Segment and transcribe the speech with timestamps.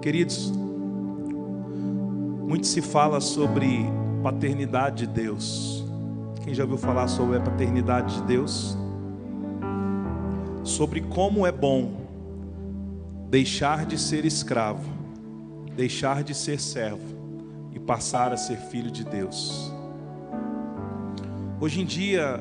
[0.00, 0.52] Queridos,
[2.46, 3.84] muito se fala sobre
[4.22, 5.84] paternidade de Deus.
[6.44, 8.78] Quem já ouviu falar sobre a paternidade de Deus?
[10.62, 12.06] Sobre como é bom
[13.28, 14.88] deixar de ser escravo,
[15.74, 17.16] deixar de ser servo
[17.74, 19.72] e passar a ser filho de Deus.
[21.60, 22.40] Hoje em dia,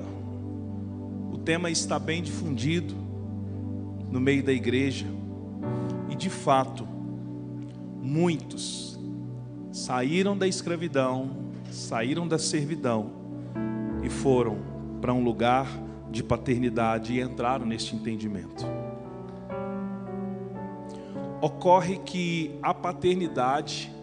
[1.34, 2.94] o tema está bem difundido
[4.12, 5.08] no meio da igreja,
[6.08, 6.97] e de fato,
[8.08, 8.98] muitos
[9.70, 13.12] saíram da escravidão, saíram da servidão
[14.02, 14.58] e foram
[15.02, 15.68] para um lugar
[16.10, 18.66] de paternidade e entraram neste entendimento.
[21.42, 23.94] Ocorre que a paternidade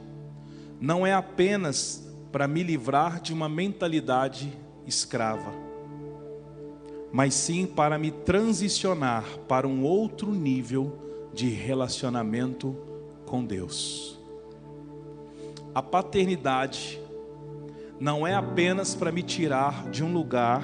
[0.78, 4.52] não é apenas para me livrar de uma mentalidade
[4.86, 5.50] escrava,
[7.10, 10.98] mas sim para me transicionar para um outro nível
[11.32, 12.93] de relacionamento
[13.34, 14.16] com Deus.
[15.74, 17.00] A paternidade
[17.98, 20.62] não é apenas para me tirar de um lugar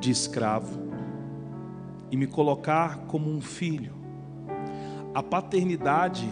[0.00, 0.76] de escravo
[2.10, 3.94] e me colocar como um filho.
[5.14, 6.28] A paternidade,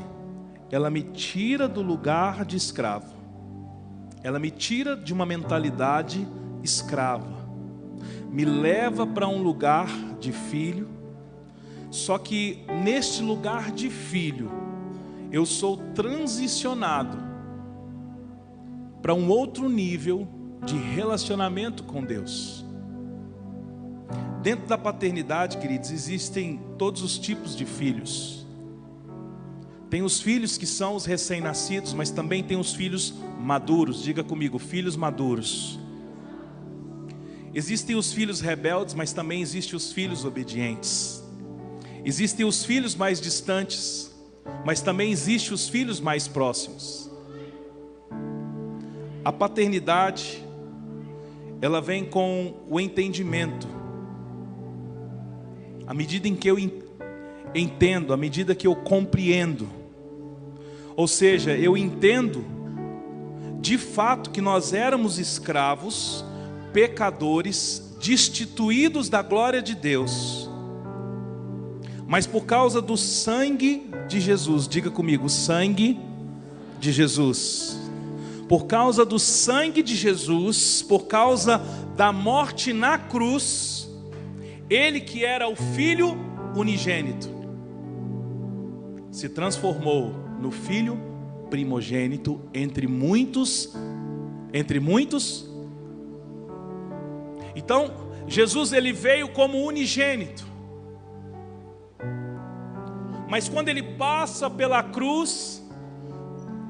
[0.68, 3.14] ela me tira do lugar de escravo.
[4.24, 6.26] Ela me tira de uma mentalidade
[6.60, 7.48] escrava.
[8.32, 9.86] Me leva para um lugar
[10.18, 10.88] de filho.
[11.88, 14.65] Só que neste lugar de filho,
[15.30, 17.16] eu sou transicionado
[19.02, 20.26] para um outro nível
[20.64, 22.64] de relacionamento com Deus.
[24.42, 28.46] Dentro da paternidade, queridos, existem todos os tipos de filhos.
[29.90, 34.02] Tem os filhos que são os recém-nascidos, mas também tem os filhos maduros.
[34.02, 35.78] Diga comigo, filhos maduros.
[37.54, 41.22] Existem os filhos rebeldes, mas também existem os filhos obedientes.
[42.04, 44.15] Existem os filhos mais distantes,
[44.64, 47.10] mas também existem os filhos mais próximos.
[49.24, 50.42] A paternidade,
[51.60, 53.66] ela vem com o entendimento.
[55.86, 56.56] À medida em que eu
[57.54, 59.68] entendo, à medida que eu compreendo,
[60.96, 62.44] ou seja, eu entendo
[63.60, 66.24] de fato que nós éramos escravos,
[66.72, 70.48] pecadores, destituídos da glória de Deus,
[72.06, 75.98] mas por causa do sangue de Jesus, diga comigo, sangue
[76.78, 77.78] de Jesus.
[78.48, 81.60] Por causa do sangue de Jesus, por causa
[81.96, 83.90] da morte na cruz,
[84.70, 86.16] ele que era o filho
[86.54, 87.28] unigênito,
[89.10, 90.98] se transformou no filho
[91.50, 93.74] primogênito entre muitos,
[94.52, 95.48] entre muitos.
[97.56, 97.92] Então,
[98.28, 100.55] Jesus ele veio como unigênito.
[103.28, 105.62] Mas quando ele passa pela cruz,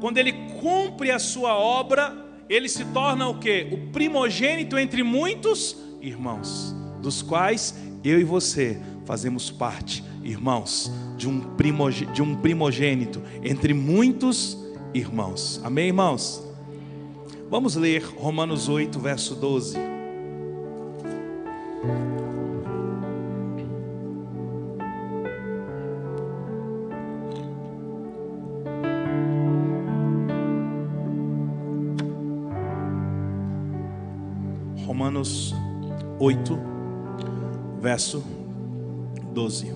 [0.00, 2.14] quando ele cumpre a sua obra,
[2.48, 3.68] ele se torna o que?
[3.72, 7.74] O primogênito entre muitos irmãos, dos quais
[8.04, 12.06] eu e você fazemos parte, irmãos, de um, primog...
[12.06, 14.56] de um primogênito entre muitos
[14.94, 15.60] irmãos.
[15.64, 16.42] Amém, irmãos?
[17.48, 19.78] Vamos ler Romanos 8, verso 12.
[36.26, 36.58] 8,
[37.80, 38.20] verso
[39.32, 39.72] 12.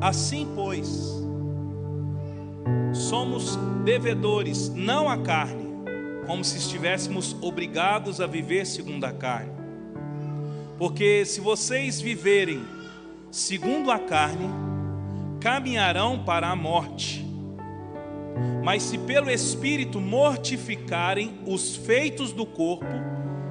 [0.00, 1.24] Assim, pois,
[2.92, 3.54] somos
[3.84, 5.64] devedores, não à carne,
[6.26, 9.52] como se estivéssemos obrigados a viver segundo a carne.
[10.78, 12.60] Porque se vocês viverem
[13.30, 14.50] segundo a carne,
[15.38, 17.31] caminharão para a morte.
[18.62, 22.86] Mas se pelo Espírito mortificarem os feitos do corpo,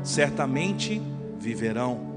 [0.04, 1.02] certamente
[1.38, 2.12] viverão.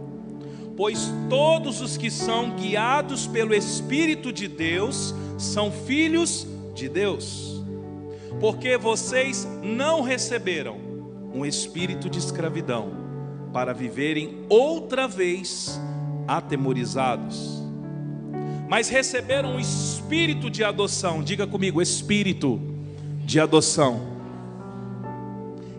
[0.76, 7.62] Pois todos os que são guiados pelo Espírito de Deus são filhos de Deus.
[8.40, 10.76] Porque vocês não receberam
[11.32, 12.92] um espírito de escravidão
[13.52, 15.80] para viverem outra vez
[16.26, 17.63] atemorizados
[18.74, 21.22] mas receberam um espírito de adoção.
[21.22, 22.60] Diga comigo, espírito
[23.24, 24.00] de adoção.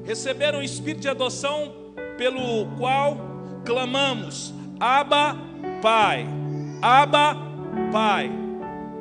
[0.06, 1.74] Receberam um espírito de adoção
[2.18, 3.18] pelo qual
[3.66, 5.36] clamamos: Abba,
[5.82, 6.26] Pai.
[6.82, 7.36] Abba,
[7.92, 8.32] Pai.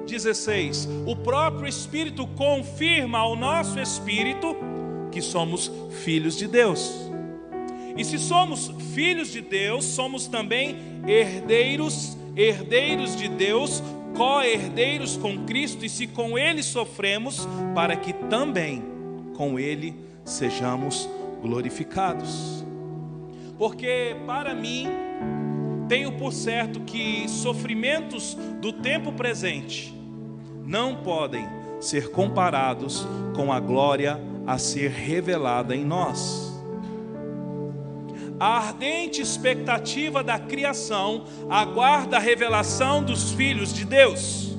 [0.08, 0.88] 16.
[1.06, 4.56] O próprio Espírito confirma ao nosso espírito
[5.12, 5.70] que somos
[6.02, 6.93] filhos de Deus.
[7.97, 13.83] E se somos filhos de Deus, somos também herdeiros, herdeiros de Deus,
[14.17, 18.83] co-herdeiros com Cristo, e se com Ele sofremos, para que também
[19.37, 19.95] com Ele
[20.25, 21.09] sejamos
[21.43, 22.65] glorificados.
[23.59, 24.89] Porque para mim,
[25.89, 29.95] tenho por certo que sofrimentos do tempo presente
[30.65, 31.47] não podem
[31.81, 36.54] ser comparados com a glória a ser revelada em nós.
[38.44, 44.55] A ardente expectativa da criação aguarda a revelação dos filhos de Deus.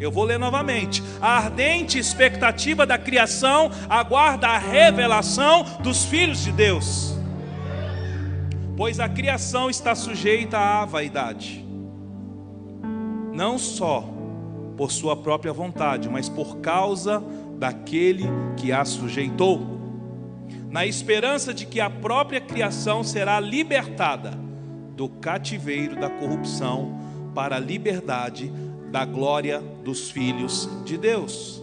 [0.00, 1.02] Eu vou ler novamente.
[1.20, 7.14] A ardente expectativa da criação aguarda a revelação dos filhos de Deus.
[8.78, 11.62] Pois a criação está sujeita à vaidade,
[13.30, 14.08] não só
[14.74, 17.22] por sua própria vontade, mas por causa
[17.58, 18.24] daquele
[18.56, 19.81] que a sujeitou,
[20.72, 24.30] na esperança de que a própria criação será libertada
[24.96, 26.98] do cativeiro da corrupção
[27.34, 28.50] para a liberdade
[28.90, 31.62] da glória dos filhos de Deus.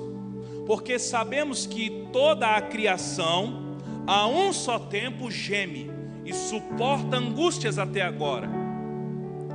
[0.67, 5.89] Porque sabemos que toda a criação, a um só tempo, geme
[6.23, 8.47] e suporta angústias até agora.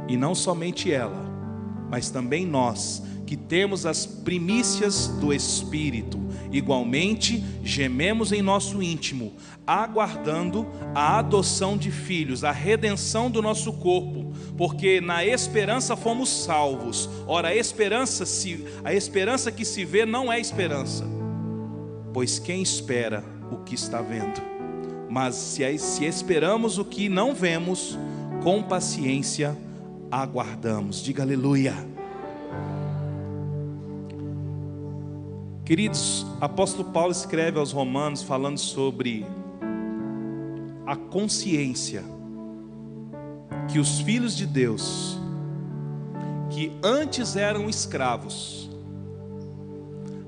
[0.09, 1.25] E não somente ela,
[1.89, 6.21] mas também nós que temos as primícias do Espírito.
[6.53, 9.32] Igualmente, gememos em nosso íntimo,
[9.67, 17.09] aguardando a adoção de filhos, a redenção do nosso corpo, porque na esperança fomos salvos.
[17.26, 21.05] Ora, a esperança, se, a esperança que se vê não é esperança,
[22.12, 24.41] pois quem espera o que está vendo?
[25.11, 27.99] Mas se, se esperamos o que não vemos,
[28.43, 29.56] com paciência
[30.11, 31.03] aguardamos.
[31.03, 31.94] Diga aleluia.
[35.64, 39.25] Queridos, apóstolo Paulo escreve aos Romanos falando sobre
[40.87, 42.05] a consciência
[43.72, 45.19] que os filhos de Deus,
[46.50, 48.69] que antes eram escravos,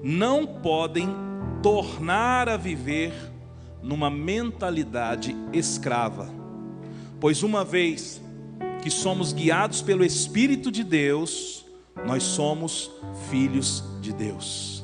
[0.02, 1.14] não podem
[1.62, 3.12] tornar a viver
[3.82, 6.30] numa mentalidade escrava,
[7.20, 8.22] pois uma vez
[8.82, 11.66] que somos guiados pelo Espírito de Deus,
[12.06, 12.90] nós somos
[13.28, 14.75] filhos de Deus.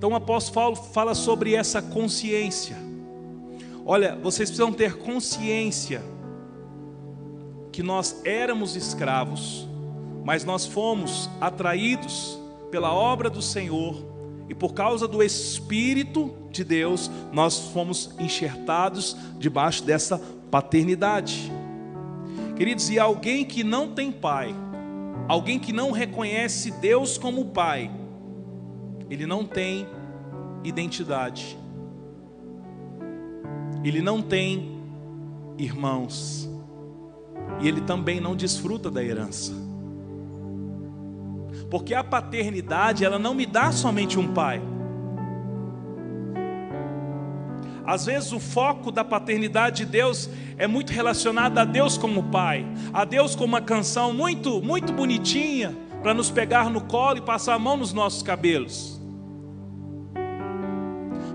[0.00, 2.74] Então o apóstolo Paulo fala sobre essa consciência.
[3.84, 6.02] Olha, vocês precisam ter consciência
[7.70, 9.68] que nós éramos escravos,
[10.24, 14.02] mas nós fomos atraídos pela obra do Senhor
[14.48, 20.18] e por causa do Espírito de Deus, nós fomos enxertados debaixo dessa
[20.50, 21.52] paternidade.
[22.56, 24.54] Queridos, e alguém que não tem pai,
[25.28, 27.99] alguém que não reconhece Deus como pai,
[29.10, 29.88] ele não tem
[30.62, 31.58] identidade.
[33.82, 34.80] Ele não tem
[35.58, 36.48] irmãos.
[37.60, 39.52] E ele também não desfruta da herança.
[41.68, 44.62] Porque a paternidade, ela não me dá somente um pai.
[47.84, 52.64] Às vezes o foco da paternidade de Deus é muito relacionado a Deus como pai,
[52.92, 57.54] a Deus como uma canção muito, muito bonitinha para nos pegar no colo e passar
[57.54, 58.99] a mão nos nossos cabelos.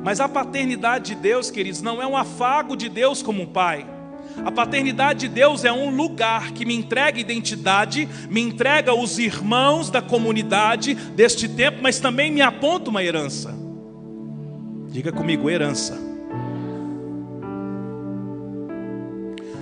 [0.05, 3.87] Mas a paternidade de Deus, queridos, não é um afago de Deus como pai.
[4.45, 9.89] A paternidade de Deus é um lugar que me entrega identidade, me entrega os irmãos
[9.89, 13.57] da comunidade deste tempo, mas também me aponta uma herança.
[14.89, 15.99] Diga comigo, herança.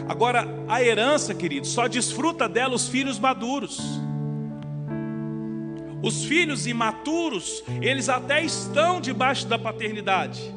[0.10, 3.79] Agora, a herança, queridos, só desfruta dela os filhos maduros.
[6.03, 10.53] Os filhos imaturos, eles até estão debaixo da paternidade,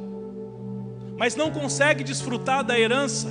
[1.16, 3.28] mas não conseguem desfrutar da herança,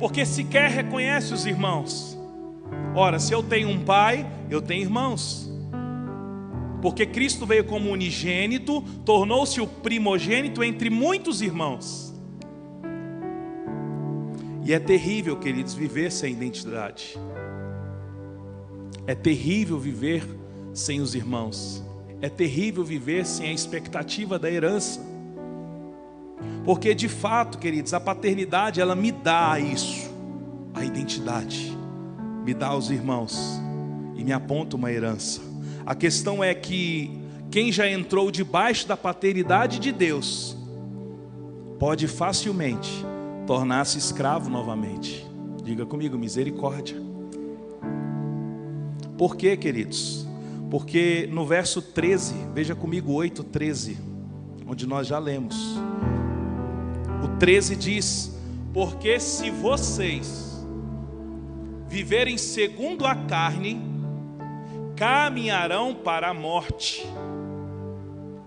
[0.00, 2.18] porque sequer reconhece os irmãos.
[2.92, 5.48] Ora, se eu tenho um pai, eu tenho irmãos.
[6.82, 12.12] Porque Cristo veio como unigênito, tornou-se o primogênito entre muitos irmãos.
[14.64, 17.16] E é terrível, queridos, viver sem identidade.
[19.06, 20.24] É terrível viver
[20.74, 21.82] sem os irmãos.
[22.20, 25.00] É terrível viver sem a expectativa da herança.
[26.64, 30.10] Porque de fato, queridos, a paternidade ela me dá isso,
[30.74, 31.76] a identidade,
[32.44, 33.60] me dá os irmãos
[34.16, 35.40] e me aponta uma herança.
[35.84, 37.20] A questão é que
[37.50, 40.56] quem já entrou debaixo da paternidade de Deus
[41.78, 43.04] pode facilmente
[43.46, 45.24] tornar-se escravo novamente.
[45.62, 47.00] Diga comigo, misericórdia.
[49.16, 50.26] Por quê, queridos?
[50.70, 53.98] Porque no verso 13, veja comigo 8, 13,
[54.66, 55.56] onde nós já lemos.
[57.24, 58.36] O 13 diz:
[58.72, 60.64] Porque se vocês
[61.88, 63.80] viverem segundo a carne,
[64.96, 67.06] caminharão para a morte.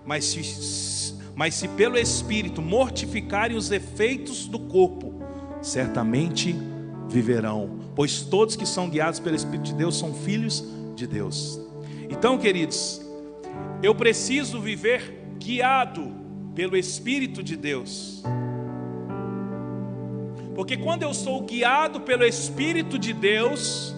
[0.04, 5.14] Mas se, mas se pelo Espírito mortificarem os efeitos do corpo,
[5.62, 6.54] certamente
[7.10, 10.64] viverão, pois todos que são guiados pelo Espírito de Deus são filhos
[10.94, 11.60] de Deus.
[12.08, 13.00] Então, queridos,
[13.82, 16.12] eu preciso viver guiado
[16.54, 18.22] pelo Espírito de Deus.
[20.54, 23.94] Porque quando eu sou guiado pelo Espírito de Deus,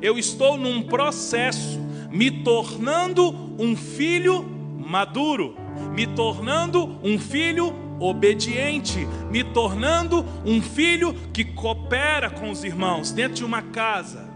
[0.00, 1.78] eu estou num processo,
[2.10, 4.42] me tornando um filho
[4.78, 5.54] maduro,
[5.92, 13.34] me tornando um filho obediente, me tornando um filho que coopera com os irmãos dentro
[13.34, 14.28] de uma casa.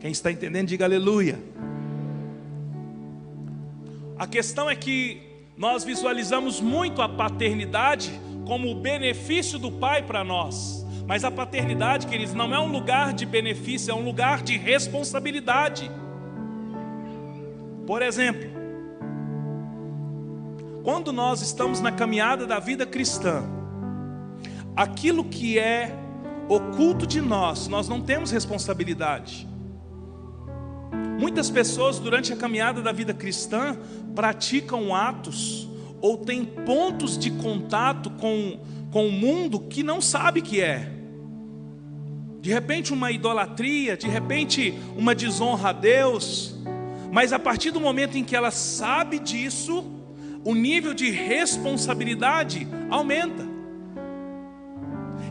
[0.00, 1.38] Quem está entendendo, diga aleluia.
[4.18, 5.20] A questão é que
[5.56, 8.12] nós visualizamos muito a paternidade
[8.46, 10.84] como o benefício do pai para nós.
[11.06, 15.90] Mas a paternidade, queridos, não é um lugar de benefício, é um lugar de responsabilidade.
[17.86, 18.50] Por exemplo,
[20.84, 23.42] quando nós estamos na caminhada da vida cristã,
[24.76, 25.98] aquilo que é
[26.46, 29.48] oculto de nós, nós não temos responsabilidade.
[31.18, 33.78] Muitas pessoas durante a caminhada da vida cristã
[34.14, 35.66] praticam atos
[36.02, 38.60] ou têm pontos de contato com,
[38.92, 40.92] com o mundo que não sabe que é.
[42.42, 46.54] De repente uma idolatria, de repente uma desonra a Deus,
[47.10, 49.93] mas a partir do momento em que ela sabe disso,
[50.44, 53.54] o nível de responsabilidade aumenta.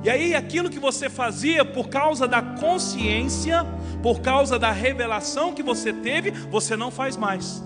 [0.03, 3.65] E aí, aquilo que você fazia por causa da consciência,
[4.01, 7.63] por causa da revelação que você teve, você não faz mais.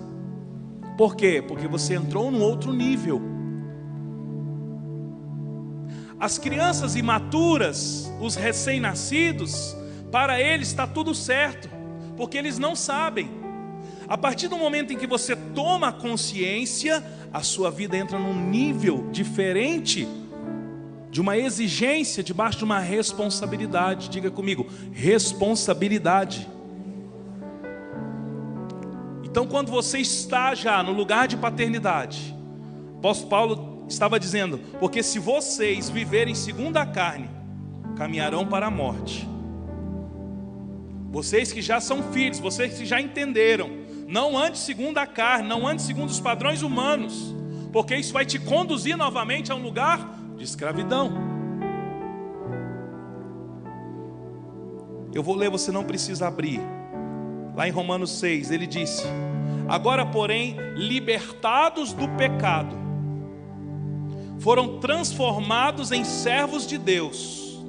[0.98, 1.44] Por quê?
[1.48, 3.22] Porque você entrou num outro nível.
[6.20, 9.76] As crianças imaturas, os recém-nascidos,
[10.12, 11.70] para eles está tudo certo,
[12.16, 13.30] porque eles não sabem.
[14.08, 17.04] A partir do momento em que você toma consciência,
[17.38, 20.08] a sua vida entra num nível diferente,
[21.12, 24.10] de uma exigência, debaixo de uma responsabilidade.
[24.10, 26.48] Diga comigo, responsabilidade.
[29.24, 32.36] Então, quando você está já no lugar de paternidade,
[32.98, 37.30] apóstolo Paulo estava dizendo: porque se vocês viverem segundo a carne,
[37.96, 39.30] caminharão para a morte.
[41.12, 43.70] Vocês que já são filhos, vocês que já entenderam,
[44.08, 47.36] não ande segundo a carne, não ande segundo os padrões humanos,
[47.74, 51.12] porque isso vai te conduzir novamente a um lugar de escravidão.
[55.14, 56.62] Eu vou ler, você não precisa abrir.
[57.54, 59.04] Lá em Romanos 6, ele disse:
[59.68, 62.78] Agora, porém, libertados do pecado,
[64.40, 67.62] foram transformados em servos de Deus.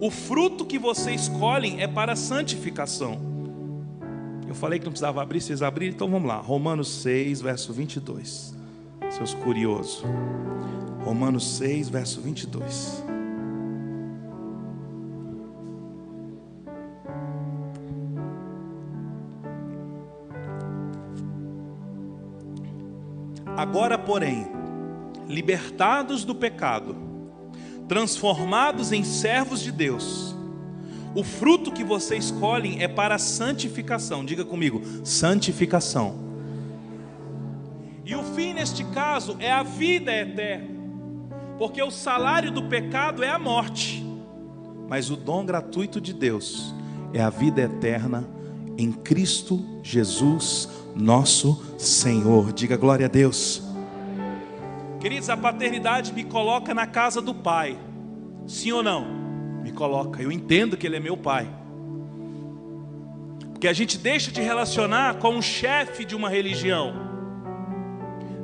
[0.00, 3.37] O fruto que vocês escolhem é para santificação
[4.48, 6.38] eu falei que não precisava abrir, vocês abriram, então vamos lá.
[6.38, 8.54] Romanos 6, verso 22.
[9.10, 10.02] Seus curiosos.
[11.04, 13.04] Romanos 6, verso 22.
[23.54, 24.46] Agora, porém,
[25.28, 26.96] libertados do pecado,
[27.86, 30.37] transformados em servos de Deus,
[31.14, 34.24] o fruto que vocês escolhem é para a santificação.
[34.24, 36.28] Diga comigo, santificação.
[38.04, 40.68] E o fim neste caso é a vida eterna.
[41.58, 44.04] Porque o salário do pecado é a morte.
[44.88, 46.74] Mas o dom gratuito de Deus
[47.12, 48.26] é a vida eterna
[48.78, 52.52] em Cristo Jesus, nosso Senhor.
[52.52, 53.62] Diga glória a Deus.
[55.00, 57.78] Queridos, a paternidade me coloca na casa do Pai.
[58.46, 59.17] Sim ou não?
[59.62, 60.22] Me coloca.
[60.22, 61.48] Eu entendo que Ele é meu Pai.
[63.52, 66.94] Porque a gente deixa de relacionar com o chefe de uma religião.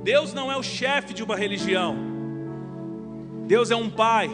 [0.02, 1.96] Deus não é o chefe de uma religião.
[3.46, 4.30] Deus é um Pai.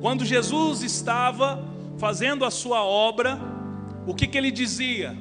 [0.00, 1.64] Quando Jesus estava
[1.98, 3.38] fazendo a sua obra,
[4.06, 5.16] o que, que ele dizia?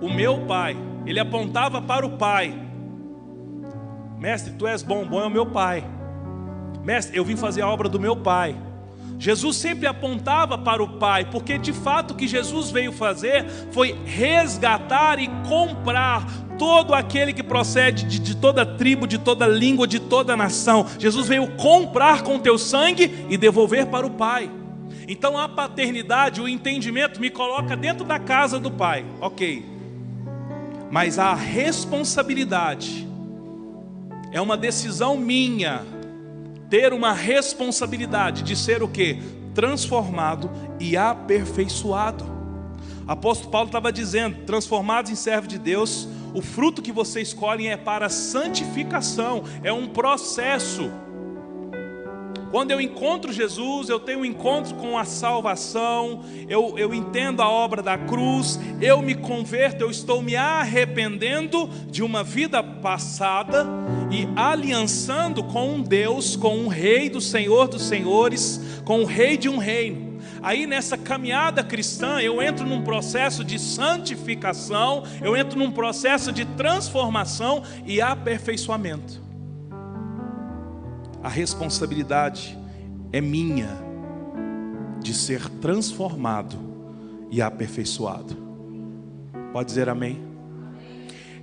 [0.00, 0.76] O meu Pai.
[1.04, 2.54] Ele apontava para o Pai.
[4.18, 5.84] Mestre, tu és bom, bom é o meu Pai.
[6.84, 8.56] Mestre, eu vim fazer a obra do meu Pai.
[9.18, 13.96] Jesus sempre apontava para o Pai, porque de fato o que Jesus veio fazer foi
[14.04, 16.24] resgatar e comprar
[16.56, 20.86] todo aquele que procede de, de, toda tribo, de toda língua, de toda nação.
[20.98, 24.50] Jesus veio comprar com teu sangue e devolver para o Pai.
[25.08, 29.64] Então a paternidade, o entendimento me coloca dentro da casa do Pai, ok.
[30.90, 33.08] Mas a responsabilidade
[34.30, 35.97] é uma decisão minha
[36.68, 39.18] ter uma responsabilidade de ser o que?
[39.54, 42.24] Transformado e aperfeiçoado.
[43.06, 47.76] Apóstolo Paulo estava dizendo: transformados em servo de Deus, o fruto que vocês escolhem é
[47.76, 50.90] para santificação, é um processo.
[52.50, 57.48] Quando eu encontro Jesus, eu tenho um encontro com a salvação, eu, eu entendo a
[57.48, 63.66] obra da cruz, eu me converto, eu estou me arrependendo de uma vida passada
[64.10, 69.36] e aliançando com um Deus, com um Rei do Senhor dos Senhores, com o Rei
[69.36, 70.18] de um reino.
[70.42, 76.46] Aí nessa caminhada cristã, eu entro num processo de santificação, eu entro num processo de
[76.46, 79.27] transformação e aperfeiçoamento.
[81.22, 82.58] A responsabilidade
[83.12, 83.68] é minha
[85.00, 86.56] de ser transformado
[87.30, 88.36] e aperfeiçoado.
[89.52, 90.20] Pode dizer amém?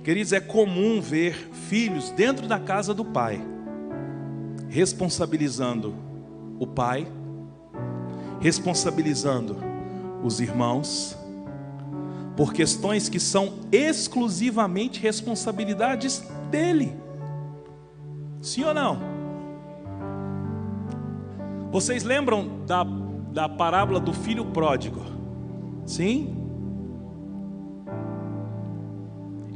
[0.02, 1.34] Queridos, é comum ver
[1.68, 3.40] filhos dentro da casa do pai
[4.68, 5.94] responsabilizando
[6.58, 7.06] o pai
[8.40, 9.56] responsabilizando
[10.22, 11.16] os irmãos
[12.36, 16.94] por questões que são exclusivamente responsabilidades dele.
[18.42, 19.15] Sim ou não?
[21.76, 24.98] Vocês lembram da, da parábola do filho pródigo?
[25.84, 26.34] Sim?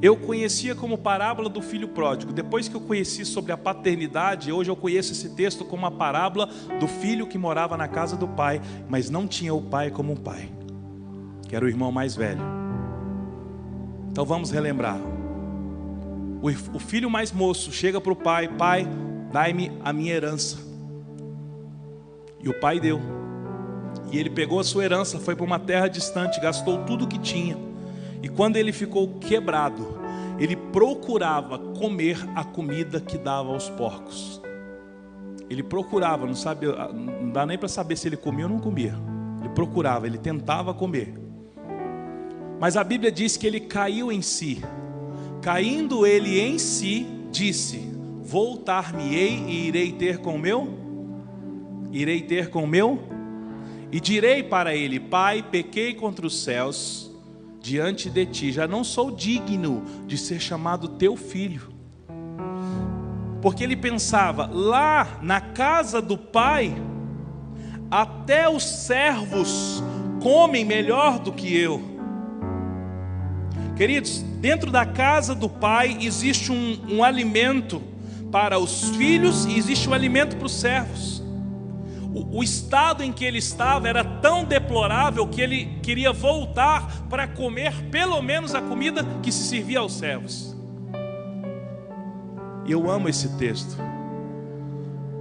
[0.02, 2.30] Eu conhecia como parábola do filho pródigo.
[2.30, 6.50] Depois que eu conheci sobre a paternidade, hoje eu conheço esse texto como a parábola
[6.78, 10.16] do filho que morava na casa do pai, mas não tinha o pai como um
[10.16, 10.46] pai,
[11.48, 12.42] que era o irmão mais velho.
[14.10, 15.00] Então vamos relembrar.
[16.74, 18.86] O filho mais moço chega para o pai: Pai,
[19.32, 20.69] dai-me a minha herança.
[22.42, 23.00] E o pai deu.
[24.10, 27.18] E ele pegou a sua herança, foi para uma terra distante, gastou tudo o que
[27.18, 27.70] tinha
[28.22, 29.98] e quando ele ficou quebrado,
[30.38, 34.40] ele procurava comer a comida que dava aos porcos.
[35.48, 38.94] Ele procurava, não sabe, não dá nem para saber se ele comia ou não comia.
[39.40, 41.14] Ele procurava, ele tentava comer.
[42.60, 44.62] Mas a Bíblia diz que ele caiu em si.
[45.40, 47.90] Caindo ele em si, disse:
[48.22, 50.68] Voltar-me-ei e irei ter com meu?
[51.92, 53.02] Irei ter com meu?
[53.92, 57.10] E direi para ele: Pai, pequei contra os céus
[57.60, 61.68] diante de ti, já não sou digno de ser chamado teu filho.
[63.42, 66.74] Porque ele pensava, lá na casa do pai,
[67.90, 69.82] até os servos
[70.22, 71.82] comem melhor do que eu.
[73.76, 77.82] Queridos, dentro da casa do pai existe um, um alimento
[78.30, 81.20] para os filhos e existe um alimento para os servos
[82.14, 87.26] o, o estado em que ele estava era tão deplorável que ele queria voltar para
[87.26, 90.56] comer pelo menos a comida que se servia aos servos.
[92.66, 93.76] E eu amo esse texto,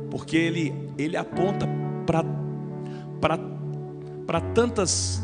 [0.09, 1.67] porque ele, ele aponta
[4.25, 5.21] para tantas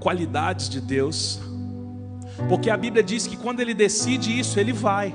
[0.00, 1.40] qualidades de Deus,
[2.48, 5.14] porque a Bíblia diz que quando ele decide isso, ele vai.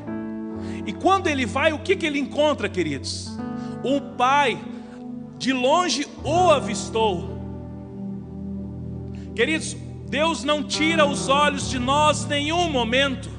[0.85, 3.37] E quando ele vai, o que, que ele encontra, queridos?
[3.83, 4.59] O pai
[5.43, 7.38] de longe o avistou.
[9.36, 9.75] Queridos,
[10.08, 13.29] Deus não tira os olhos de nós nenhum momento.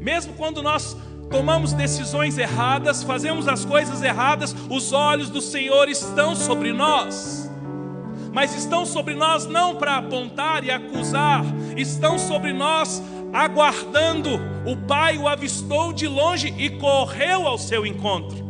[0.00, 0.96] Mesmo quando nós
[1.30, 7.48] tomamos decisões erradas, fazemos as coisas erradas, os olhos do Senhor estão sobre nós.
[8.32, 11.44] Mas estão sobre nós não para apontar e acusar,
[11.76, 13.00] estão sobre nós
[13.32, 14.30] aguardando.
[14.66, 18.47] O Pai o avistou de longe e correu ao seu encontro.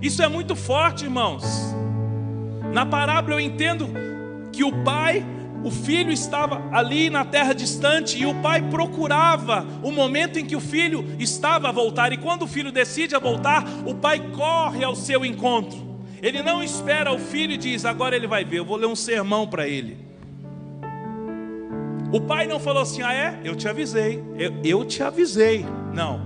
[0.00, 1.44] Isso é muito forte, irmãos.
[2.72, 3.88] Na parábola eu entendo
[4.52, 5.24] que o pai,
[5.64, 10.56] o filho estava ali na terra distante e o pai procurava o momento em que
[10.56, 12.12] o filho estava a voltar.
[12.12, 15.86] E quando o filho decide a voltar, o pai corre ao seu encontro.
[16.22, 18.96] Ele não espera o filho e diz: Agora ele vai ver, eu vou ler um
[18.96, 19.98] sermão para ele.
[22.12, 23.40] O pai não falou assim: Ah, é?
[23.44, 24.22] Eu te avisei.
[24.36, 25.64] Eu, eu te avisei.
[25.94, 26.20] Não.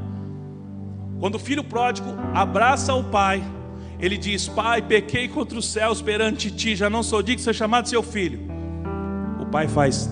[1.18, 3.42] Quando o filho pródigo abraça o pai,
[4.01, 7.55] ele diz: Pai, pequei contra os céus perante ti, já não sou digno de ser
[7.55, 8.41] chamado seu filho.
[9.41, 10.09] O pai faz: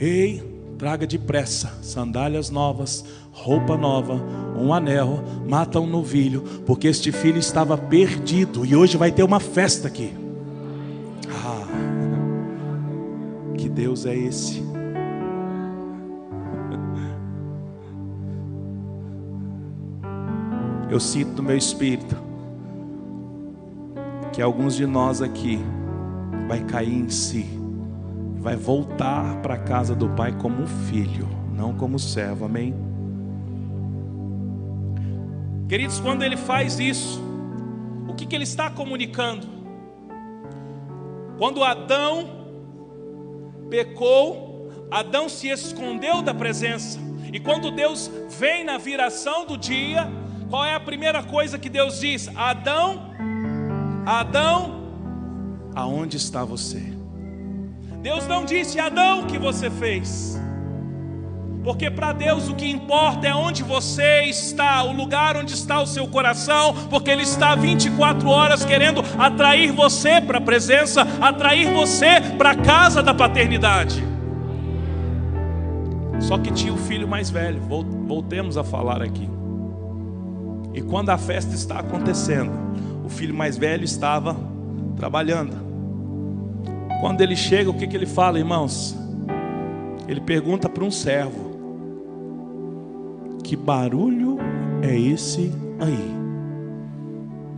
[0.00, 0.42] Ei,
[0.78, 4.14] traga depressa sandálias novas, roupa nova,
[4.56, 9.40] um anel, mata um novilho, porque este filho estava perdido e hoje vai ter uma
[9.40, 10.12] festa aqui.
[11.44, 11.66] Ah,
[13.58, 14.62] que Deus é esse?
[20.90, 22.16] Eu sinto no meu espírito
[24.32, 25.58] que alguns de nós aqui
[26.46, 27.44] vai cair em si,
[28.38, 32.74] vai voltar para a casa do Pai como um filho, não como servo, amém?
[35.68, 37.20] Queridos, quando ele faz isso,
[38.08, 39.46] o que, que ele está comunicando?
[41.36, 42.30] Quando Adão
[43.68, 46.98] pecou, Adão se escondeu da presença,
[47.30, 50.10] e quando Deus vem na viração do dia,
[50.48, 52.28] qual é a primeira coisa que Deus diz?
[52.34, 53.10] Adão,
[54.06, 54.82] Adão,
[55.74, 56.82] aonde está você?
[58.02, 60.40] Deus não disse, Adão, o que você fez?
[61.62, 65.86] Porque para Deus o que importa é onde você está, o lugar onde está o
[65.86, 72.20] seu coração, porque Ele está 24 horas querendo atrair você para a presença, atrair você
[72.38, 74.02] para a casa da paternidade.
[76.20, 79.37] Só que tinha o filho mais velho, voltemos a falar aqui.
[80.74, 82.52] E quando a festa está acontecendo,
[83.04, 84.36] o filho mais velho estava
[84.96, 85.56] trabalhando.
[87.00, 88.96] Quando ele chega, o que, que ele fala, irmãos?
[90.06, 91.48] Ele pergunta para um servo:
[93.44, 94.38] que barulho
[94.82, 96.18] é esse aí?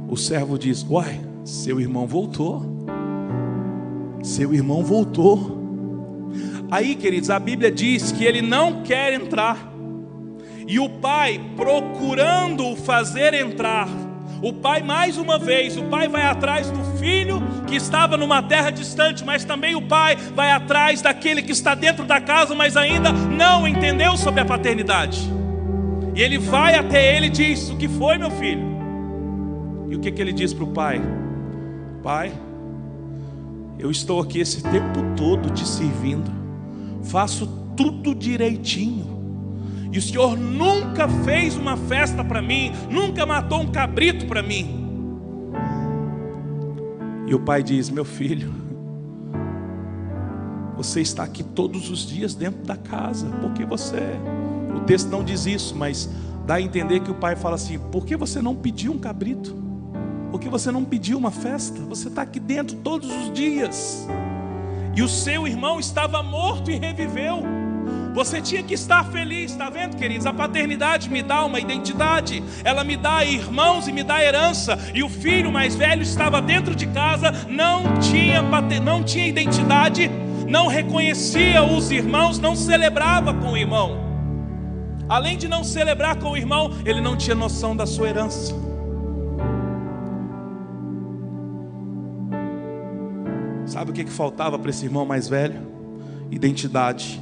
[0.09, 2.63] O servo diz: Uai, seu irmão voltou.
[4.23, 5.59] Seu irmão voltou.
[6.71, 9.70] Aí, queridos, a Bíblia diz que ele não quer entrar.
[10.71, 13.89] E o pai, procurando o fazer entrar,
[14.41, 18.71] o pai, mais uma vez, o pai vai atrás do filho que estava numa terra
[18.71, 23.11] distante, mas também o pai vai atrás daquele que está dentro da casa, mas ainda
[23.11, 25.29] não entendeu sobre a paternidade.
[26.15, 28.63] E ele vai até ele e diz: O que foi, meu filho?
[29.91, 31.03] E o que, que ele diz para o pai?
[32.01, 32.33] Pai,
[33.77, 36.31] eu estou aqui esse tempo todo te servindo,
[37.03, 37.45] faço
[37.77, 39.10] tudo direitinho.
[39.93, 44.89] E o Senhor nunca fez uma festa para mim, nunca matou um cabrito para mim.
[47.27, 48.53] E o pai diz: Meu filho,
[50.77, 54.19] você está aqui todos os dias dentro da casa, porque você
[54.75, 56.09] o texto não diz isso, mas
[56.47, 59.55] dá a entender que o pai fala assim: por que você não pediu um cabrito?
[60.31, 61.81] Por que você não pediu uma festa?
[61.83, 64.07] Você está aqui dentro todos os dias.
[64.95, 67.60] E o seu irmão estava morto e reviveu.
[68.13, 70.27] Você tinha que estar feliz, está vendo, queridos?
[70.27, 74.77] A paternidade me dá uma identidade, ela me dá irmãos e me dá herança.
[74.93, 78.43] E o filho mais velho estava dentro de casa, não tinha,
[78.83, 80.11] não tinha identidade,
[80.49, 84.11] não reconhecia os irmãos, não celebrava com o irmão.
[85.09, 88.55] Além de não celebrar com o irmão, ele não tinha noção da sua herança.
[93.67, 95.61] Sabe o que, que faltava para esse irmão mais velho?
[96.29, 97.21] Identidade,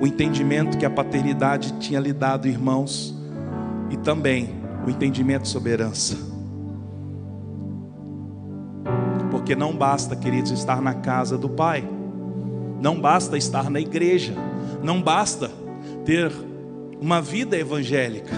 [0.00, 3.14] o entendimento que a paternidade tinha lhe dado, irmãos,
[3.90, 4.50] e também
[4.86, 6.16] o entendimento sobre herança.
[9.30, 11.88] Porque não basta, queridos, estar na casa do Pai,
[12.80, 14.34] não basta estar na igreja,
[14.82, 15.50] não basta
[16.04, 16.32] ter
[17.00, 18.34] uma vida evangélica.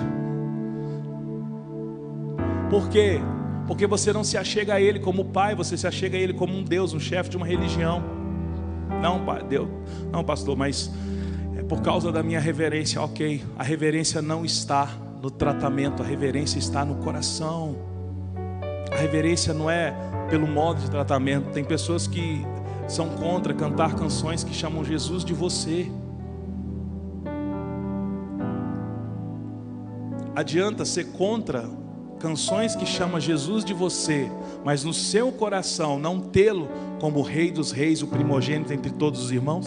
[2.71, 3.21] Por quê?
[3.67, 6.57] Porque você não se achega a Ele como pai, você se achega a Ele como
[6.57, 8.03] um Deus, um chefe de uma religião.
[9.03, 9.69] Não, pai, Deus,
[10.13, 10.91] não, pastor, mas
[11.57, 13.43] é por causa da minha reverência, ok.
[13.59, 14.89] A reverência não está
[15.23, 17.77] no tratamento, a reverência está no coração.
[18.93, 19.95] A reverência não é
[20.31, 21.51] pelo modo de tratamento.
[21.51, 22.45] Tem pessoas que
[22.87, 25.91] são contra cantar canções que chamam Jesus de você.
[30.37, 31.67] adianta ser contra
[32.21, 34.31] canções que chama Jesus de você,
[34.63, 36.69] mas no seu coração não tê-lo
[37.01, 39.67] como rei dos reis, o primogênito entre todos os irmãos?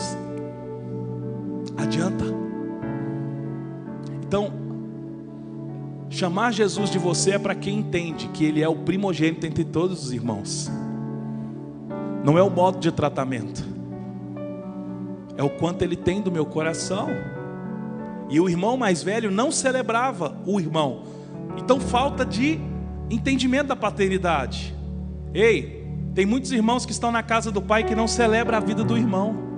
[1.82, 2.26] Adianta.
[4.28, 4.52] Então,
[6.10, 10.04] chamar Jesus de você é para quem entende que ele é o primogênito entre todos
[10.04, 10.70] os irmãos.
[12.24, 13.66] Não é o modo de tratamento.
[15.38, 17.08] É o quanto ele tem do meu coração.
[18.30, 21.04] E o irmão mais velho não celebrava o irmão.
[21.58, 22.60] Então falta de
[23.10, 24.76] entendimento da paternidade.
[25.34, 28.84] Ei, tem muitos irmãos que estão na casa do pai que não celebram a vida
[28.84, 29.49] do irmão.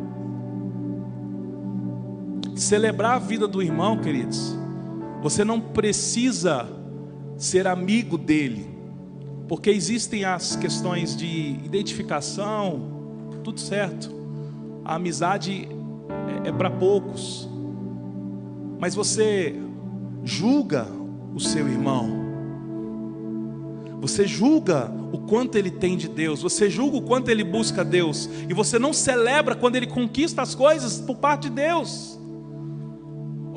[2.62, 4.56] Celebrar a vida do irmão, queridos,
[5.22, 6.68] você não precisa
[7.38, 8.70] ser amigo dele,
[9.48, 12.82] porque existem as questões de identificação,
[13.44, 14.12] tudo certo.
[14.86, 15.68] A amizade
[16.46, 17.50] é, é para poucos
[18.82, 19.56] mas você
[20.24, 20.88] julga
[21.36, 22.20] o seu irmão.
[24.02, 28.28] Você julga o quanto ele tem de Deus, você julga o quanto ele busca Deus,
[28.50, 32.20] e você não celebra quando ele conquista as coisas por parte de Deus.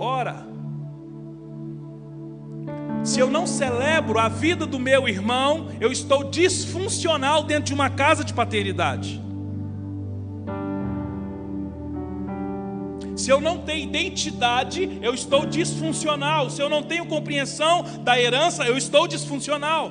[0.06, 0.46] Ora,
[3.02, 7.88] se eu não celebro a vida do meu irmão, eu estou disfuncional dentro de uma
[7.88, 9.18] casa de paternidade.
[13.16, 16.50] Se eu não tenho identidade, eu estou disfuncional.
[16.50, 19.90] Se eu não tenho compreensão da herança, eu estou disfuncional.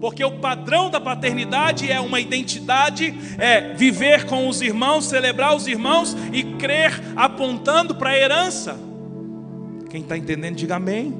[0.00, 5.68] Porque o padrão da paternidade é uma identidade, é viver com os irmãos, celebrar os
[5.68, 8.90] irmãos e crer apontando para a herança.
[9.92, 11.12] Quem está entendendo, diga amém.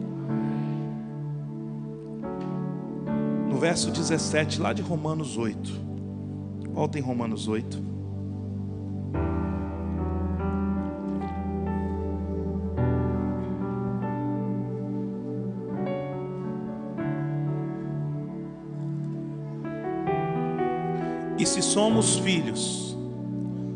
[3.46, 5.70] No verso 17, lá de Romanos 8.
[6.72, 7.82] Volta em Romanos 8.
[21.38, 22.96] E se somos filhos,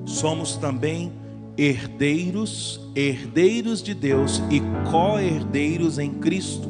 [0.07, 1.13] somos também
[1.57, 6.69] herdeiros, herdeiros de Deus e co-herdeiros em Cristo,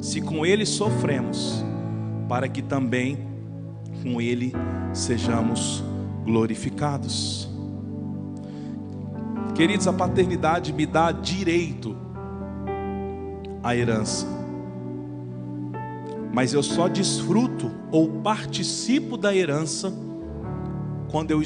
[0.00, 1.64] se com Ele sofremos,
[2.28, 3.18] para que também
[4.02, 4.52] com Ele
[4.92, 5.82] sejamos
[6.24, 7.48] glorificados.
[9.54, 11.96] Queridos, a paternidade me dá direito
[13.62, 14.38] à herança
[16.32, 19.92] mas eu só desfruto ou participo da herança
[21.10, 21.42] quando eu,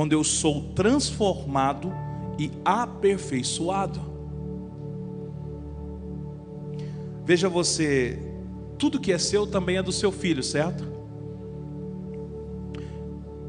[0.00, 1.92] quando eu sou transformado
[2.38, 4.00] e aperfeiçoado.
[7.22, 8.18] Veja você,
[8.78, 10.90] tudo que é seu também é do seu filho, certo?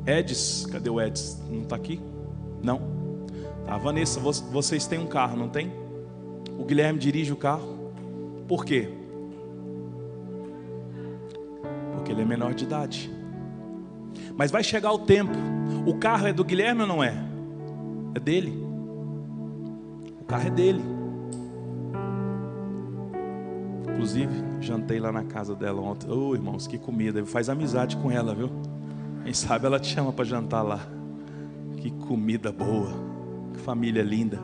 [0.06, 1.42] Edis, cadê o Edis?
[1.50, 2.02] Não está aqui?
[2.62, 2.82] Não.
[3.66, 5.72] Tá, Vanessa, vocês têm um carro, não tem?
[6.60, 7.94] O Guilherme dirige o carro.
[8.46, 8.90] Por quê?
[11.94, 13.21] Porque ele é menor de idade.
[14.38, 15.34] Mas vai chegar o tempo.
[15.86, 17.14] O carro é do Guilherme ou não é?
[18.16, 18.54] É dele.
[20.20, 20.82] O carro é dele.
[23.90, 26.10] Inclusive, jantei lá na casa dela ontem.
[26.10, 27.26] Ô oh, irmãos, que comida.
[27.26, 28.50] Faz amizade com ela, viu?
[29.24, 30.80] Quem sabe ela te chama para jantar lá.
[31.78, 32.92] Que comida boa.
[33.54, 34.40] Que família linda.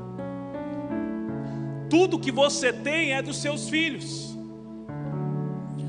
[1.90, 4.38] Tudo que você tem é dos seus filhos.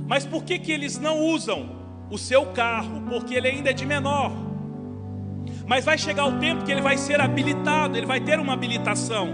[0.06, 1.77] Mas por que, que eles não usam
[2.10, 3.02] o seu carro?
[3.08, 4.32] Porque ele ainda é de menor.
[5.66, 9.28] Mas vai chegar o tempo que ele vai ser habilitado, ele vai ter uma habilitação.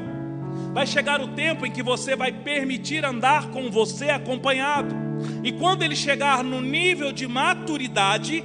[0.73, 4.95] Vai chegar o tempo em que você vai permitir andar com você acompanhado.
[5.43, 8.45] E quando ele chegar no nível de maturidade,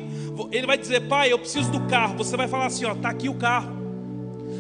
[0.52, 2.16] ele vai dizer: Pai, eu preciso do carro.
[2.18, 3.78] Você vai falar assim: Ó, está aqui o carro.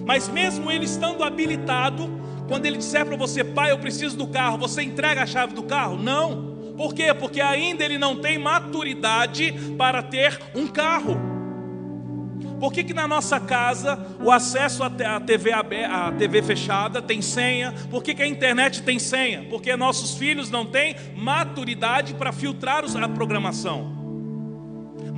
[0.05, 2.09] Mas mesmo ele estando habilitado,
[2.47, 5.63] quando ele disser para você: Pai, eu preciso do carro, você entrega a chave do
[5.63, 5.97] carro?
[5.97, 6.48] Não.
[6.79, 7.13] Por quê?
[7.13, 11.19] Porque ainda ele não tem maturidade para ter um carro.
[12.57, 17.73] Por que, que na nossa casa o acesso à TV, a TV fechada tem senha?
[17.91, 19.45] Por que, que a internet tem senha?
[19.49, 23.98] Porque nossos filhos não têm maturidade para filtrar a programação.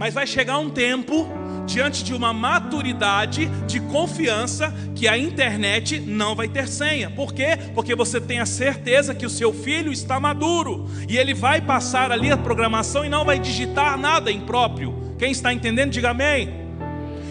[0.01, 1.27] Mas vai chegar um tempo,
[1.67, 7.07] diante de uma maturidade de confiança, que a internet não vai ter senha.
[7.11, 7.55] Por quê?
[7.75, 12.11] Porque você tem a certeza que o seu filho está maduro e ele vai passar
[12.11, 15.13] ali a programação e não vai digitar nada impróprio.
[15.19, 16.49] Quem está entendendo, diga amém.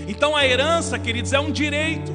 [0.06, 2.12] Então a herança, queridos, é um direito.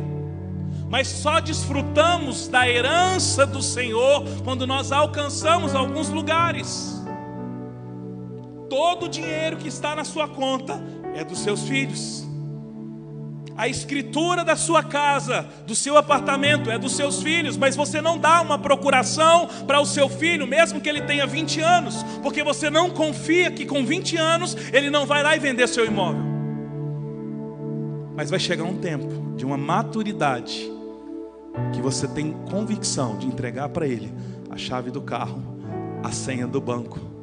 [0.87, 7.04] Mas só desfrutamos da herança do Senhor quando nós alcançamos alguns lugares.
[8.75, 10.83] Todo o dinheiro que está na sua conta
[11.13, 12.27] é dos seus filhos.
[13.55, 18.17] A escritura da sua casa, do seu apartamento, é dos seus filhos, mas você não
[18.17, 22.69] dá uma procuração para o seu filho, mesmo que ele tenha 20 anos, porque você
[22.69, 26.25] não confia que com 20 anos ele não vai lá e vender seu imóvel.
[28.13, 30.69] Mas vai chegar um tempo de uma maturidade
[31.73, 34.13] que você tem convicção de entregar para ele
[34.49, 35.41] a chave do carro,
[36.03, 37.14] a senha do banco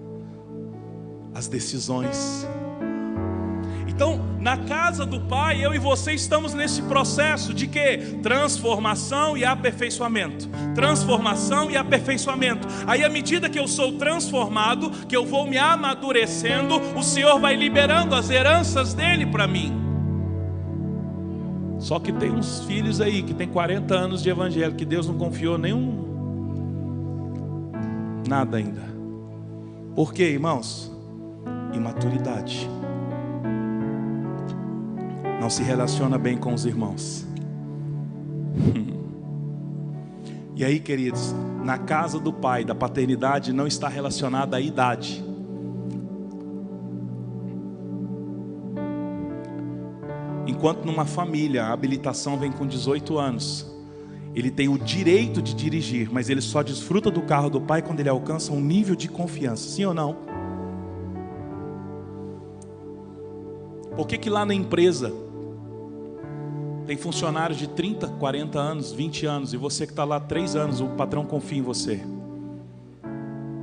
[1.35, 2.47] as decisões.
[3.87, 7.99] Então, na casa do Pai, eu e você estamos nesse processo de que?
[8.23, 10.49] Transformação e aperfeiçoamento.
[10.75, 12.67] Transformação e aperfeiçoamento.
[12.87, 17.55] Aí, à medida que eu sou transformado, que eu vou me amadurecendo, o Senhor vai
[17.55, 19.73] liberando as heranças dele para mim.
[21.79, 25.19] Só que tem uns filhos aí que tem 40 anos de evangelho, que Deus não
[25.19, 26.03] confiou nenhum.
[28.29, 28.83] Nada ainda.
[29.95, 30.92] Por quê, irmãos?
[31.73, 32.69] Imaturidade.
[35.41, 37.27] Não se relaciona bem com os irmãos.
[40.55, 45.25] E aí, queridos, na casa do pai, da paternidade não está relacionada à idade.
[50.47, 53.67] Enquanto numa família a habilitação vem com 18 anos,
[54.35, 58.01] ele tem o direito de dirigir, mas ele só desfruta do carro do pai quando
[58.01, 59.69] ele alcança um nível de confiança.
[59.69, 60.32] Sim ou não?
[63.97, 65.13] Por que, que lá na empresa
[66.87, 70.81] Tem funcionários de 30, 40 anos, 20 anos, e você que está lá 3 anos,
[70.81, 72.03] o patrão confia em você.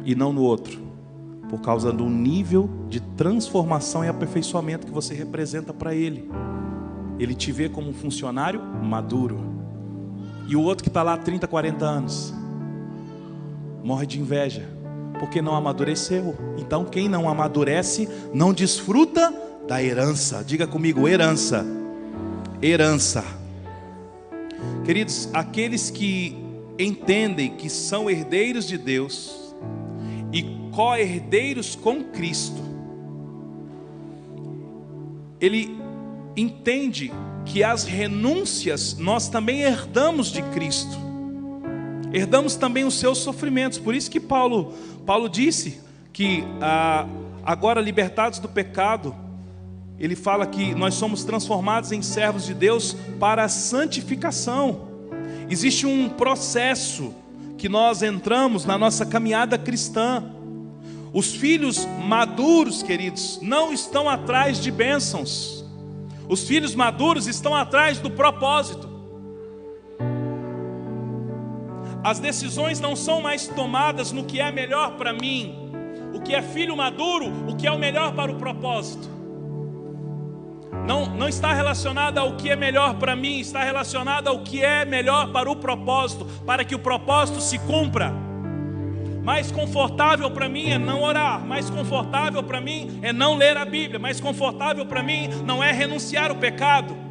[0.06, 0.80] E não no outro.
[1.50, 6.30] Por causa do nível de transformação e aperfeiçoamento que você representa para ele.
[7.20, 9.40] Ele te vê como um funcionário maduro.
[10.48, 12.34] E o outro que está lá 30, 40 anos,
[13.84, 14.68] morre de inveja,
[15.20, 16.36] porque não amadureceu.
[16.58, 20.44] Então, quem não amadurece, não desfruta da herança.
[20.44, 21.80] Diga comigo, herança
[22.62, 23.24] herança.
[24.86, 26.36] Queridos, aqueles que
[26.78, 29.54] entendem que são herdeiros de Deus
[30.34, 32.62] e co-herdeiros com Cristo,
[35.40, 35.78] ele
[36.36, 37.12] entende
[37.46, 40.98] que as renúncias nós também herdamos de Cristo.
[42.12, 43.78] Herdamos também os seus sofrimentos.
[43.78, 44.74] Por isso que Paulo,
[45.06, 45.80] Paulo disse
[46.12, 47.08] que ah,
[47.46, 49.16] agora libertados do pecado,
[50.00, 54.88] ele fala que nós somos transformados em servos de Deus para a santificação.
[55.50, 57.14] Existe um processo
[57.58, 60.24] que nós entramos na nossa caminhada cristã.
[61.12, 65.66] Os filhos maduros, queridos, não estão atrás de bênçãos.
[66.30, 68.88] Os filhos maduros estão atrás do propósito.
[72.02, 75.54] As decisões não são mais tomadas no que é melhor para mim.
[76.14, 79.19] O que é filho maduro, o que é o melhor para o propósito
[80.90, 84.84] não, não está relacionada ao que é melhor para mim, está relacionada ao que é
[84.84, 88.12] melhor para o propósito, para que o propósito se cumpra.
[89.22, 93.66] Mais confortável para mim é não orar, mais confortável para mim é não ler a
[93.66, 97.09] Bíblia, mais confortável para mim não é renunciar o pecado.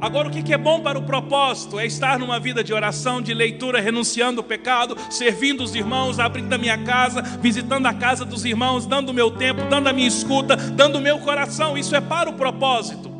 [0.00, 3.34] Agora, o que é bom para o propósito é estar numa vida de oração, de
[3.34, 8.44] leitura, renunciando o pecado, servindo os irmãos, abrindo a minha casa, visitando a casa dos
[8.44, 11.76] irmãos, dando o meu tempo, dando a minha escuta, dando o meu coração.
[11.76, 13.10] Isso é para o propósito.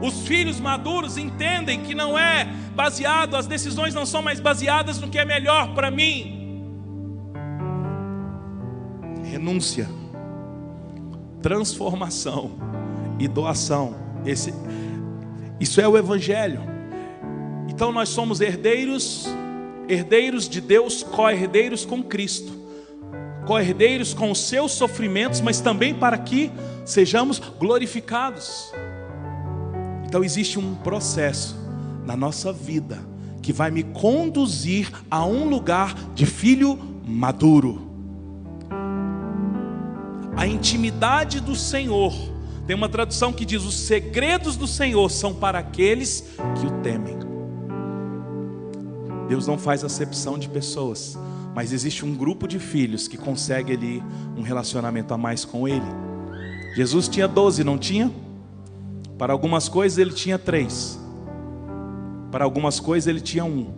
[0.00, 2.44] Os filhos maduros entendem que não é
[2.76, 6.62] baseado, as decisões não são mais baseadas no que é melhor para mim.
[9.24, 9.88] Renúncia,
[11.42, 12.52] transformação
[13.18, 13.96] e doação.
[14.24, 14.54] Esse
[15.60, 16.60] isso é o Evangelho.
[17.68, 19.26] Então nós somos herdeiros,
[19.88, 22.52] herdeiros de Deus, co-herdeiros com Cristo,
[23.46, 26.50] co-herdeiros com os seus sofrimentos, mas também para que
[26.84, 28.72] sejamos glorificados.
[30.04, 31.56] Então existe um processo
[32.04, 32.98] na nossa vida
[33.42, 37.88] que vai me conduzir a um lugar de filho maduro.
[40.36, 42.12] A intimidade do Senhor
[42.68, 46.22] tem uma tradução que diz: os segredos do Senhor são para aqueles
[46.60, 47.16] que o temem.
[49.26, 51.18] Deus não faz acepção de pessoas,
[51.54, 54.02] mas existe um grupo de filhos que consegue ali
[54.36, 55.86] um relacionamento a mais com Ele.
[56.76, 58.12] Jesus tinha doze, não tinha?
[59.16, 61.00] Para algumas coisas ele tinha três,
[62.30, 63.72] para algumas coisas ele tinha um,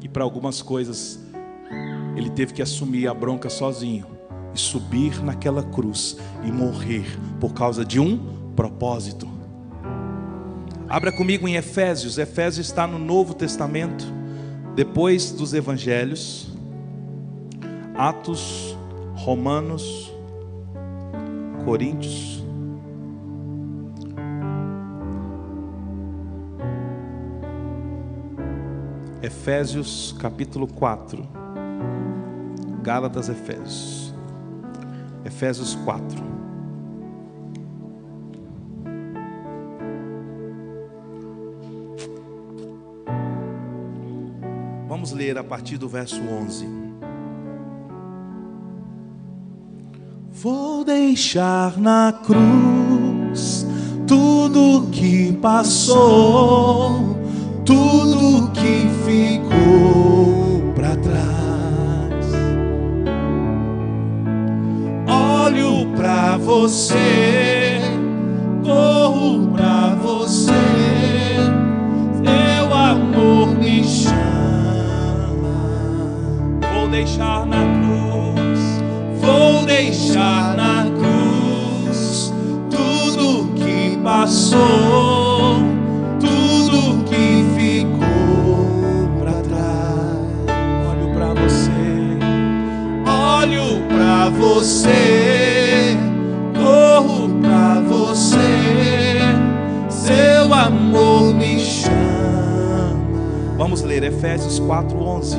[0.00, 1.18] e para algumas coisas
[2.16, 4.13] ele teve que assumir a bronca sozinho
[4.54, 8.18] e subir naquela cruz e morrer por causa de um
[8.54, 9.28] propósito.
[10.88, 12.18] Abra comigo em Efésios.
[12.18, 14.04] Efésios está no Novo Testamento,
[14.76, 16.52] depois dos Evangelhos.
[17.96, 18.76] Atos,
[19.14, 20.12] Romanos,
[21.64, 22.44] Coríntios.
[29.22, 31.26] Efésios capítulo 4.
[32.82, 34.03] Gálatas, Efésios.
[35.24, 36.22] Efésios 4.
[44.86, 46.68] Vamos ler a partir do verso 11.
[50.30, 53.66] Vou deixar na cruz
[54.06, 57.16] tudo que passou,
[57.64, 61.33] tudo que ficou para trás
[66.44, 67.80] você,
[68.64, 70.52] corro pra você,
[72.22, 74.14] teu amor me chama.
[76.72, 78.60] Vou deixar na cruz,
[79.20, 82.32] vou deixar na cruz
[82.70, 85.13] tudo que passou,
[104.24, 105.36] Efésios 4:11.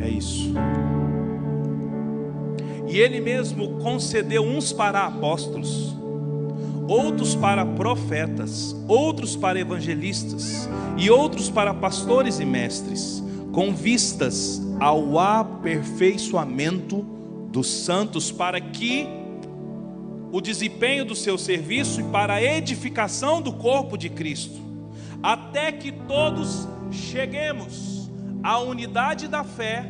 [0.00, 0.52] É isso.
[2.88, 5.96] E ele mesmo concedeu uns para apóstolos,
[6.88, 10.68] outros para profetas, outros para evangelistas
[10.98, 17.21] e outros para pastores e mestres, com vistas ao aperfeiçoamento
[17.52, 19.06] dos santos, para que
[20.32, 24.58] o desempenho do seu serviço e para a edificação do corpo de Cristo,
[25.22, 28.10] até que todos cheguemos
[28.42, 29.86] à unidade da fé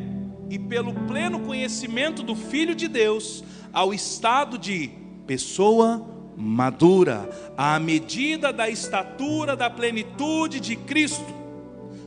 [0.49, 4.91] e pelo pleno conhecimento do Filho de Deus, ao estado de
[5.25, 6.05] pessoa
[6.35, 11.25] madura, à medida da estatura da plenitude de Cristo,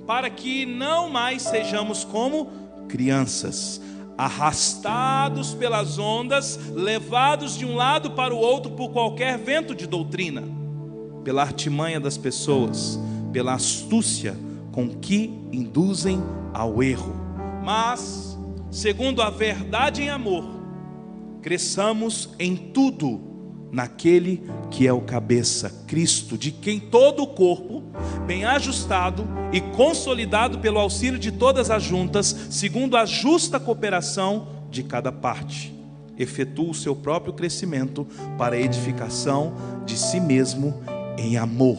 [0.07, 2.51] para que não mais sejamos como
[2.89, 3.81] crianças,
[4.17, 10.43] arrastados pelas ondas, levados de um lado para o outro por qualquer vento de doutrina,
[11.23, 12.99] pela artimanha das pessoas,
[13.33, 14.37] pela astúcia
[14.73, 17.15] com que induzem ao erro.
[17.65, 18.39] Mas,
[18.71, 20.45] segundo a verdade em amor,
[21.43, 23.36] cresçamos em tudo
[23.73, 27.83] naquele que é o cabeça, Cristo, de quem todo o corpo,
[28.27, 34.83] bem ajustado e consolidado pelo auxílio de todas as juntas, segundo a justa cooperação de
[34.83, 35.75] cada parte,
[36.19, 38.07] efetua o seu próprio crescimento
[38.39, 39.55] para a edificação
[39.85, 40.83] de si mesmo
[41.19, 41.79] em amor.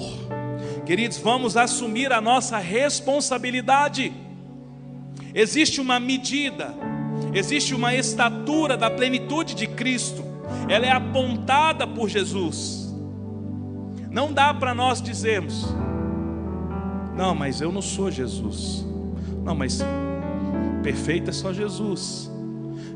[0.86, 4.14] Queridos, vamos assumir a nossa responsabilidade.
[5.34, 6.74] Existe uma medida,
[7.34, 10.27] existe uma estatura da plenitude de Cristo
[10.70, 12.93] ela é apontada por Jesus.
[14.10, 15.68] Não dá para nós dizermos,
[17.18, 18.86] não, mas eu não sou Jesus.
[19.43, 19.80] Não, mas
[20.84, 22.32] perfeito é só Jesus.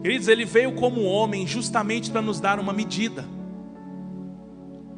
[0.02, 3.26] Queridos, ele veio como homem justamente para nos dar uma medida,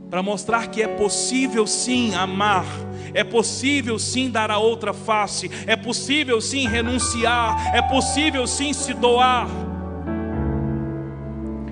[0.09, 2.65] para mostrar que é possível sim amar,
[3.13, 8.93] é possível sim dar a outra face, é possível sim renunciar, é possível sim se
[8.93, 9.47] doar.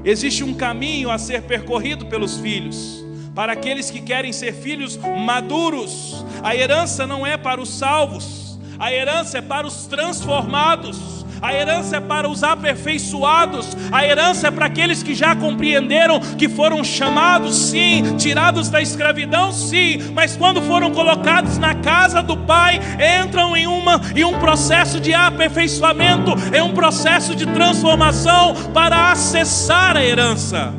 [0.03, 3.05] Existe um caminho a ser percorrido pelos filhos.
[3.35, 8.91] Para aqueles que querem ser filhos maduros, a herança não é para os salvos, a
[8.91, 14.67] herança é para os transformados a herança é para os aperfeiçoados, a herança é para
[14.67, 20.91] aqueles que já compreenderam que foram chamados, sim, tirados da escravidão, sim, mas quando foram
[20.91, 22.79] colocados na casa do Pai,
[23.23, 29.97] entram em, uma, em um processo de aperfeiçoamento, em um processo de transformação para acessar
[29.97, 30.73] a herança.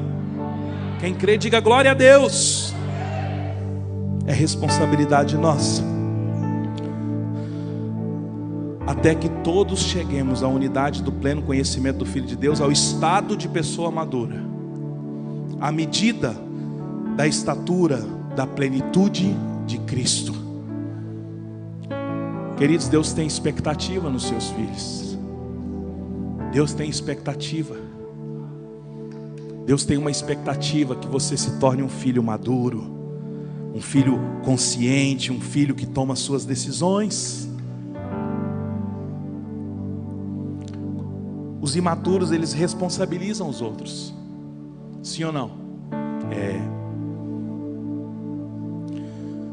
[1.01, 2.73] Quem crê, diga glória a Deus.
[4.25, 5.92] É responsabilidade nossa
[8.93, 13.39] até que todos cheguemos à unidade do pleno conhecimento do Filho de Deus, ao estado
[13.39, 14.37] de pessoa madura,
[15.59, 16.37] à medida
[17.17, 18.05] da estatura
[18.37, 19.35] da plenitude
[19.67, 20.35] de Cristo.
[22.59, 25.19] Queridos, Deus tem expectativa nos seus filhos.
[26.53, 27.75] Deus tem expectativa.
[29.65, 32.95] Deus tem uma expectativa que você se torne um filho maduro,
[33.75, 37.51] um filho consciente, um filho que toma suas decisões.
[41.63, 44.13] Os imaturos, eles responsabilizam os outros.
[45.01, 45.53] Sim ou não?
[46.29, 46.61] É.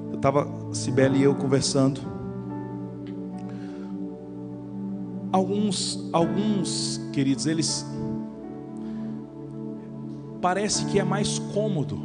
[0.10, 2.02] Eu estava, Sibeli e eu conversando.
[5.32, 7.86] Alguns, alguns, queridos, eles
[10.42, 12.00] parece que é mais cômodo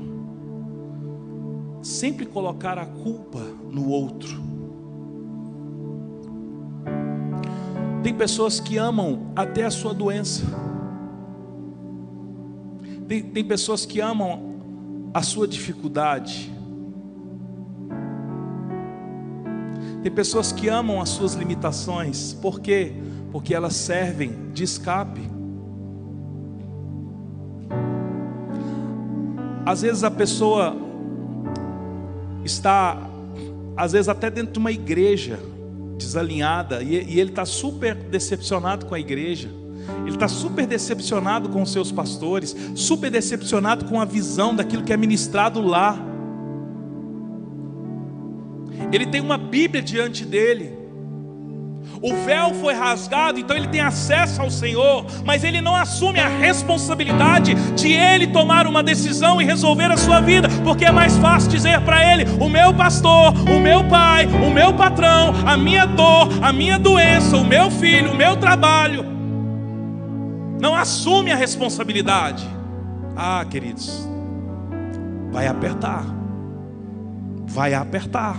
[1.80, 3.40] sempre colocar a culpa
[3.70, 4.53] no outro.
[8.04, 10.44] Tem pessoas que amam até a sua doença.
[13.08, 14.60] Tem, tem pessoas que amam
[15.14, 16.52] a sua dificuldade.
[20.02, 22.34] Tem pessoas que amam as suas limitações.
[22.34, 22.92] Por quê?
[23.32, 25.22] Porque elas servem de escape.
[29.64, 30.76] Às vezes a pessoa
[32.44, 32.98] está,
[33.74, 35.40] às vezes até dentro de uma igreja,
[36.04, 39.48] desalinhada e, e ele está super decepcionado com a igreja.
[40.00, 44.92] Ele está super decepcionado com os seus pastores, super decepcionado com a visão daquilo que
[44.92, 45.98] é ministrado lá.
[48.92, 50.72] Ele tem uma Bíblia diante dele,
[52.04, 56.28] o véu foi rasgado, então ele tem acesso ao Senhor, mas ele não assume a
[56.28, 61.50] responsabilidade de ele tomar uma decisão e resolver a sua vida, porque é mais fácil
[61.50, 66.28] dizer para ele: o meu pastor, o meu pai, o meu patrão, a minha dor,
[66.42, 69.02] a minha doença, o meu filho, o meu trabalho.
[70.60, 72.46] Não assume a responsabilidade.
[73.16, 74.06] Ah, queridos,
[75.32, 76.04] vai apertar,
[77.46, 78.36] vai apertar.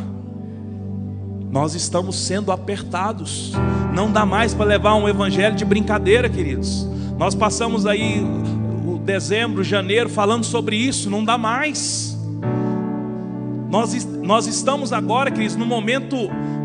[1.55, 3.53] Nós estamos sendo apertados.
[3.93, 6.85] Não dá mais para levar um evangelho de brincadeira, queridos.
[7.17, 8.21] Nós passamos aí
[9.05, 12.17] dezembro, janeiro, falando sobre isso, não dá mais.
[13.69, 16.17] Nós, nós estamos agora, queridos, num momento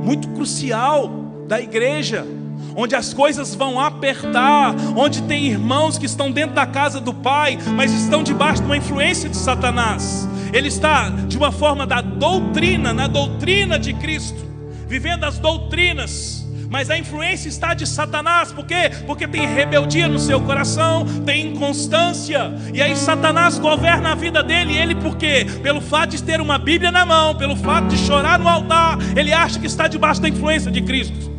[0.03, 1.09] muito crucial
[1.47, 2.26] da igreja,
[2.74, 7.57] onde as coisas vão apertar, onde tem irmãos que estão dentro da casa do Pai,
[7.76, 10.28] mas estão debaixo de uma influência de Satanás.
[10.53, 14.49] Ele está de uma forma da doutrina, na doutrina de Cristo,
[14.91, 18.93] vivendo as doutrinas mas a influência está de Satanás, por quê?
[19.05, 24.78] Porque tem rebeldia no seu coração, tem inconstância, e aí Satanás governa a vida dele,
[24.78, 25.45] ele por quê?
[25.64, 29.32] Pelo fato de ter uma Bíblia na mão, pelo fato de chorar no altar, ele
[29.32, 31.30] acha que está debaixo da influência de Cristo.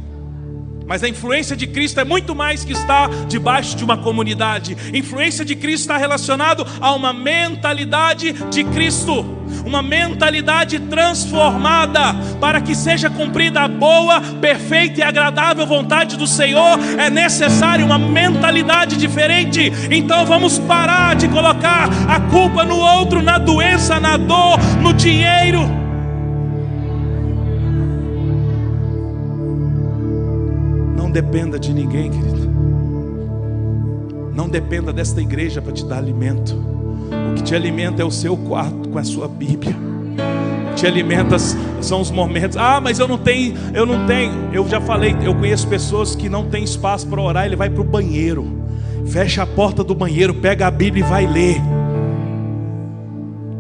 [0.86, 4.76] Mas a influência de Cristo é muito mais que estar debaixo de uma comunidade.
[4.94, 9.26] Influência de Cristo está relacionado a uma mentalidade de Cristo,
[9.66, 16.80] uma mentalidade transformada para que seja cumprida a boa, perfeita e agradável vontade do Senhor.
[16.98, 19.72] É necessário uma mentalidade diferente.
[19.90, 25.81] Então vamos parar de colocar a culpa no outro, na doença, na dor, no dinheiro
[31.12, 32.50] Não dependa de ninguém, querido.
[34.34, 36.56] Não dependa desta igreja para te dar alimento.
[36.56, 39.76] O que te alimenta é o seu quarto com a sua Bíblia.
[39.76, 41.36] O que te alimenta
[41.82, 42.56] são os momentos.
[42.56, 44.54] Ah, mas eu não tenho, eu não tenho.
[44.54, 47.82] Eu já falei, eu conheço pessoas que não têm espaço para orar, ele vai para
[47.82, 48.48] o banheiro.
[49.06, 51.58] Fecha a porta do banheiro, pega a Bíblia e vai ler.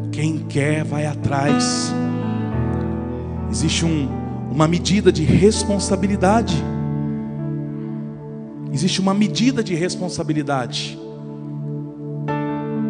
[0.10, 1.94] Quem quer vai atrás.
[3.52, 4.08] Existe um,
[4.50, 6.56] uma medida de responsabilidade.
[8.74, 10.98] Existe uma medida de responsabilidade.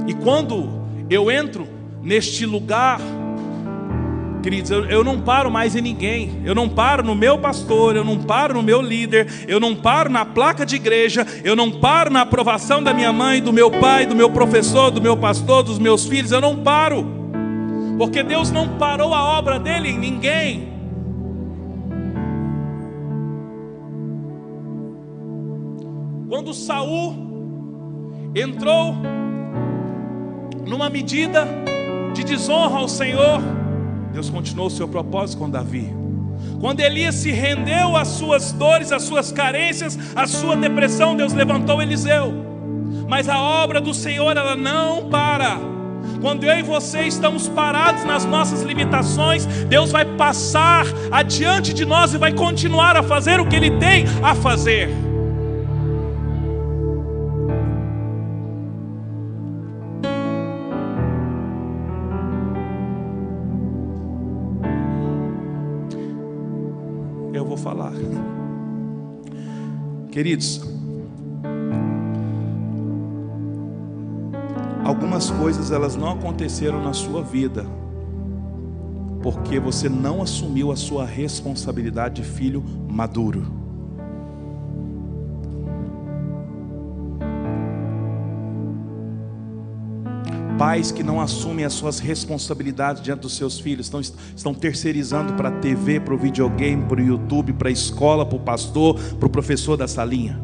[0.07, 0.69] E quando
[1.09, 1.67] eu entro
[2.01, 2.99] neste lugar,
[4.41, 8.03] queridos, eu, eu, não paro mais em ninguém, eu não paro no meu pastor, eu
[8.03, 12.11] não paro no meu líder, eu não paro na placa de igreja, eu não paro
[12.11, 15.79] na aprovação da minha mãe, do meu pai, do meu professor, do meu pastor, dos
[15.79, 17.05] meus filhos, eu não paro,
[17.97, 20.70] porque Deus não parou a obra dele em ninguém.
[26.31, 27.13] Quando Saul
[28.33, 28.95] entrou
[30.65, 31.45] numa medida
[32.13, 33.41] de desonra ao Senhor,
[34.13, 35.93] Deus continuou o seu propósito com Davi.
[36.61, 41.81] Quando Elias se rendeu às suas dores, às suas carências, à sua depressão, Deus levantou
[41.81, 42.33] Eliseu.
[43.09, 45.57] Mas a obra do Senhor ela não para.
[46.21, 52.13] Quando eu e você estamos parados nas nossas limitações, Deus vai passar adiante de nós
[52.13, 55.10] e vai continuar a fazer o que Ele tem a fazer.
[70.11, 70.61] Queridos,
[74.83, 77.65] algumas coisas elas não aconteceram na sua vida
[79.21, 83.60] porque você não assumiu a sua responsabilidade de filho maduro.
[90.61, 95.49] Pais que não assumem as suas responsabilidades diante dos seus filhos, estão, estão terceirizando para
[95.49, 99.25] a TV, para o videogame, para o YouTube, para a escola, para o pastor, para
[99.25, 100.39] o professor da salinha.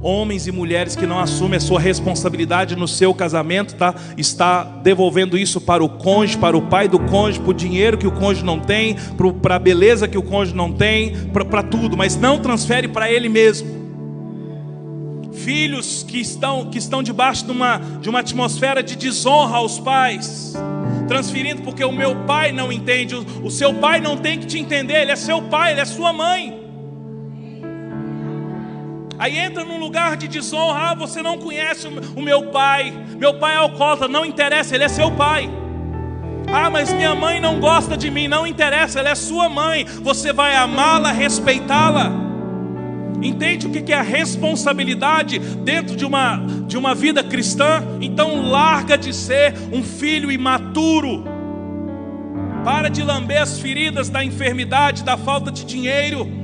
[0.00, 3.94] Homens e mulheres que não assumem a sua responsabilidade no seu casamento, tá?
[4.18, 8.08] está devolvendo isso para o cônjuge, para o pai do cônjuge, para o dinheiro que
[8.08, 8.96] o cônjuge não tem,
[9.40, 13.28] para a beleza que o cônjuge não tem, para tudo, mas não transfere para ele
[13.28, 13.81] mesmo
[15.44, 20.54] filhos que estão, que estão debaixo de uma, de uma atmosfera de desonra aos pais,
[21.08, 24.58] transferindo porque o meu pai não entende, o, o seu pai não tem que te
[24.58, 26.60] entender, ele é seu pai, ele é sua mãe.
[29.18, 33.54] Aí entra num lugar de desonra, ah, você não conhece o meu pai, meu pai
[33.54, 35.48] é alcoólatra, não interessa, ele é seu pai.
[36.52, 40.32] Ah, mas minha mãe não gosta de mim, não interessa, ela é sua mãe, você
[40.32, 42.31] vai amá-la, respeitá-la.
[43.22, 47.82] Entende o que é a responsabilidade dentro de uma, de uma vida cristã?
[48.00, 51.24] Então larga de ser um filho imaturo.
[52.64, 56.41] Para de lamber as feridas da enfermidade, da falta de dinheiro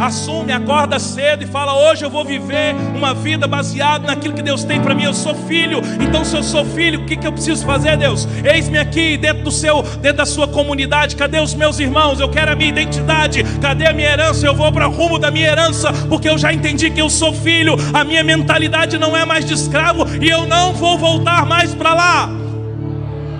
[0.00, 4.64] assume, acorda cedo e fala: Hoje eu vou viver uma vida baseada naquilo que Deus
[4.64, 5.04] tem para mim.
[5.04, 8.26] Eu sou filho, então se eu sou filho, o que, que eu preciso fazer, Deus?
[8.44, 11.16] Eis-me aqui dentro do seu, dentro da sua comunidade.
[11.16, 12.20] Cadê os meus irmãos?
[12.20, 13.44] Eu quero a minha identidade.
[13.60, 14.46] Cadê a minha herança?
[14.46, 17.32] Eu vou para o rumo da minha herança, porque eu já entendi que eu sou
[17.32, 17.76] filho.
[17.92, 21.94] A minha mentalidade não é mais de escravo e eu não vou voltar mais para
[21.94, 22.30] lá.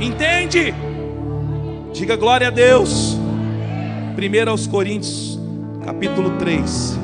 [0.01, 0.75] Entende?
[1.93, 3.19] Diga glória a Deus.
[4.17, 5.32] Primeiro aos Coríntios
[5.85, 7.02] capítulo 3.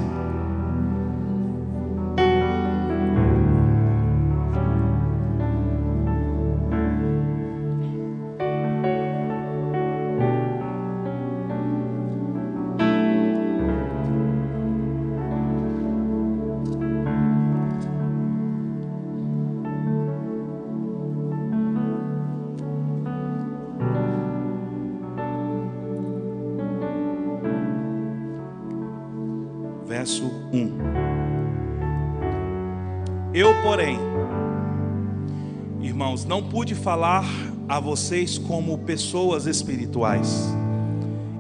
[36.79, 37.24] Falar
[37.68, 40.49] a vocês como pessoas espirituais,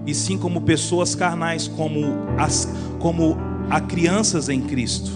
[0.06, 2.00] e sim como pessoas carnais, como
[2.36, 2.68] as
[2.98, 3.36] como
[3.70, 5.10] a crianças em Cristo.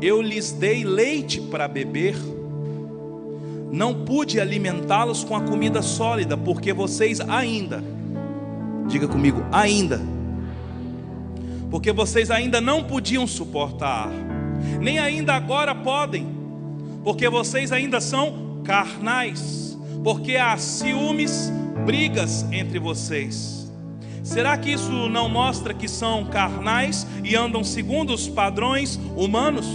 [0.00, 2.16] Eu lhes dei leite para beber,
[3.72, 7.82] não pude alimentá-los com a comida sólida, porque vocês ainda,
[8.86, 10.00] diga comigo, ainda,
[11.70, 14.10] porque vocês ainda não podiam suportar,
[14.80, 16.35] nem ainda agora podem,
[17.06, 21.52] porque vocês ainda são carnais, porque há ciúmes,
[21.84, 23.72] brigas entre vocês.
[24.24, 29.68] Será que isso não mostra que são carnais e andam segundo os padrões humanos?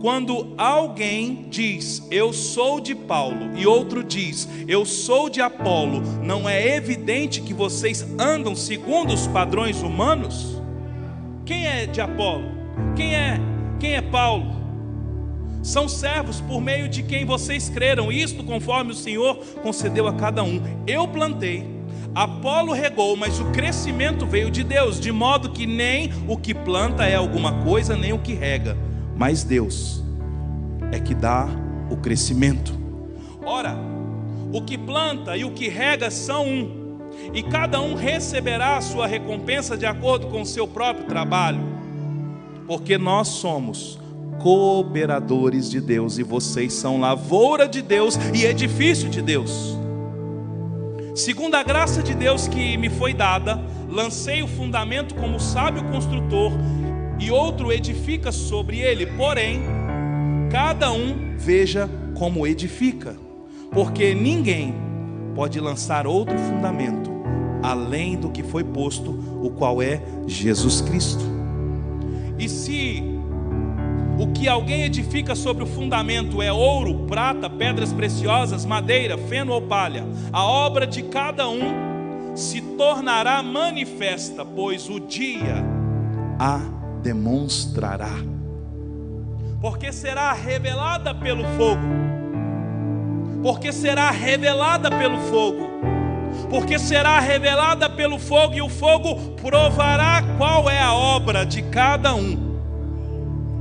[0.00, 6.48] Quando alguém diz, eu sou de Paulo, e outro diz, eu sou de Apolo, não
[6.48, 10.60] é evidente que vocês andam segundo os padrões humanos?
[11.46, 12.50] Quem é de Apolo?
[12.96, 13.38] Quem é?
[13.78, 14.59] Quem é Paulo?
[15.62, 20.42] São servos por meio de quem vocês creram, isto conforme o Senhor concedeu a cada
[20.42, 20.62] um.
[20.86, 21.80] Eu plantei,
[22.14, 27.04] Apolo regou, mas o crescimento veio de Deus, de modo que nem o que planta
[27.04, 28.76] é alguma coisa, nem o que rega,
[29.16, 30.02] mas Deus
[30.90, 31.46] é que dá
[31.88, 32.72] o crescimento.
[33.44, 33.76] Ora,
[34.52, 36.98] o que planta e o que rega são um,
[37.32, 41.60] e cada um receberá a sua recompensa de acordo com o seu próprio trabalho,
[42.66, 44.00] porque nós somos
[44.40, 49.78] cooperadores de Deus, e vocês são lavoura de Deus e edifício de Deus.
[51.14, 56.52] Segundo a graça de Deus que me foi dada, lancei o fundamento como sábio construtor,
[57.18, 59.62] e outro edifica sobre ele, porém,
[60.50, 63.14] cada um veja como edifica,
[63.70, 64.74] porque ninguém
[65.34, 67.10] pode lançar outro fundamento
[67.62, 69.10] além do que foi posto,
[69.42, 71.22] o qual é Jesus Cristo.
[72.38, 73.19] E se
[74.18, 79.62] o que alguém edifica sobre o fundamento é ouro, prata, pedras preciosas, madeira, feno ou
[79.62, 80.04] palha.
[80.32, 81.90] A obra de cada um
[82.34, 85.64] se tornará manifesta, pois o dia
[86.38, 86.60] a
[87.02, 88.12] demonstrará.
[89.60, 91.82] Porque será revelada pelo fogo.
[93.42, 95.70] Porque será revelada pelo fogo.
[96.48, 102.14] Porque será revelada pelo fogo, e o fogo provará qual é a obra de cada
[102.14, 102.49] um.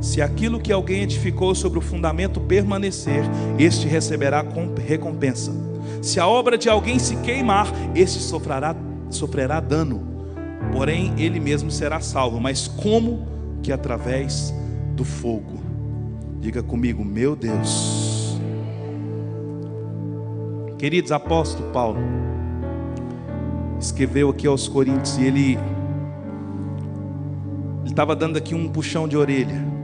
[0.02, 3.24] Se aquilo que alguém edificou sobre o fundamento permanecer,
[3.58, 4.45] este receberá
[4.88, 5.52] recompensa.
[6.02, 8.76] Se a obra de alguém se queimar, este sofrerá,
[9.10, 10.02] sofrerá dano.
[10.72, 12.39] Porém, ele mesmo será salvo.
[12.39, 13.28] Mas como
[13.62, 14.54] que através
[14.95, 15.60] do fogo?
[16.39, 18.39] Diga comigo, meu Deus.
[20.78, 22.00] Queridos, apóstolo Paulo
[23.82, 25.58] escreveu aqui aos Coríntios e ele
[27.82, 29.78] ele estava dando aqui um puxão de orelha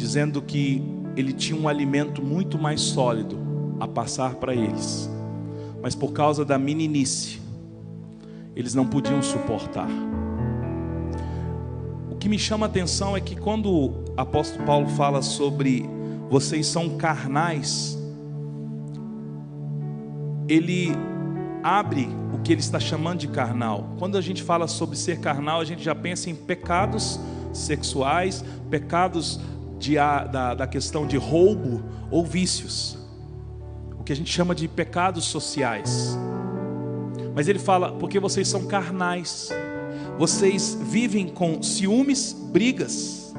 [0.00, 0.82] dizendo que
[1.14, 3.38] ele tinha um alimento muito mais sólido
[3.78, 5.10] a passar para eles,
[5.82, 7.38] mas por causa da meninice,
[8.56, 9.88] eles não podiam suportar.
[12.10, 15.84] O que me chama a atenção é que quando o apóstolo Paulo fala sobre
[16.30, 17.98] vocês são carnais,
[20.48, 20.92] ele
[21.62, 23.94] abre o que ele está chamando de carnal.
[23.98, 27.20] Quando a gente fala sobre ser carnal, a gente já pensa em pecados
[27.52, 29.40] sexuais, pecados
[29.80, 32.98] de, da, da questão de roubo ou vícios,
[33.98, 36.16] o que a gente chama de pecados sociais.
[37.34, 39.48] Mas ele fala, porque vocês são carnais,
[40.18, 43.34] vocês vivem com ciúmes, brigas,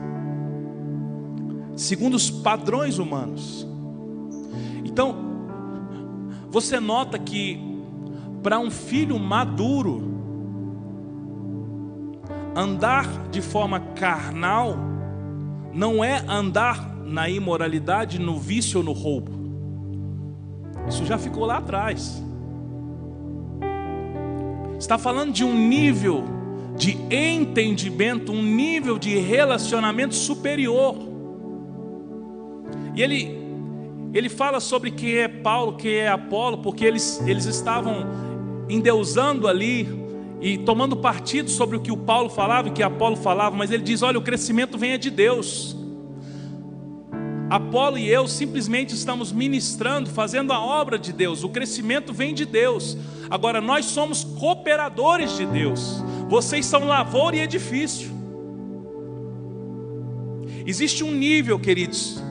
[1.77, 3.67] segundo os padrões humanos.
[4.83, 5.15] Então,
[6.49, 7.69] você nota que
[8.41, 10.09] para um filho maduro,
[12.55, 14.90] andar de forma carnal
[15.73, 19.31] não é andar na imoralidade, no vício ou no roubo.
[20.87, 22.23] Isso já ficou lá atrás.
[24.79, 26.23] Está falando de um nível
[26.75, 30.95] de entendimento, um nível de relacionamento superior.
[32.95, 33.41] E ele
[34.13, 38.05] ele fala sobre quem é Paulo, quem é Apolo, porque eles, eles estavam
[38.67, 39.87] endeusando ali
[40.41, 43.83] e tomando partido sobre o que o Paulo falava e que Apolo falava, mas ele
[43.83, 45.77] diz: olha, o crescimento vem de Deus.
[47.47, 52.45] Apolo e eu simplesmente estamos ministrando, fazendo a obra de Deus, o crescimento vem de
[52.45, 52.97] Deus.
[53.29, 58.09] Agora nós somos cooperadores de Deus, vocês são lavoura e edifício.
[60.65, 62.21] Existe um nível, queridos,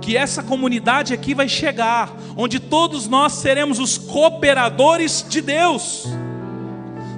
[0.00, 6.08] que essa comunidade aqui vai chegar, onde todos nós seremos os cooperadores de Deus.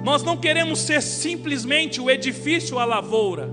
[0.03, 3.49] Nós não queremos ser simplesmente o edifício a lavoura.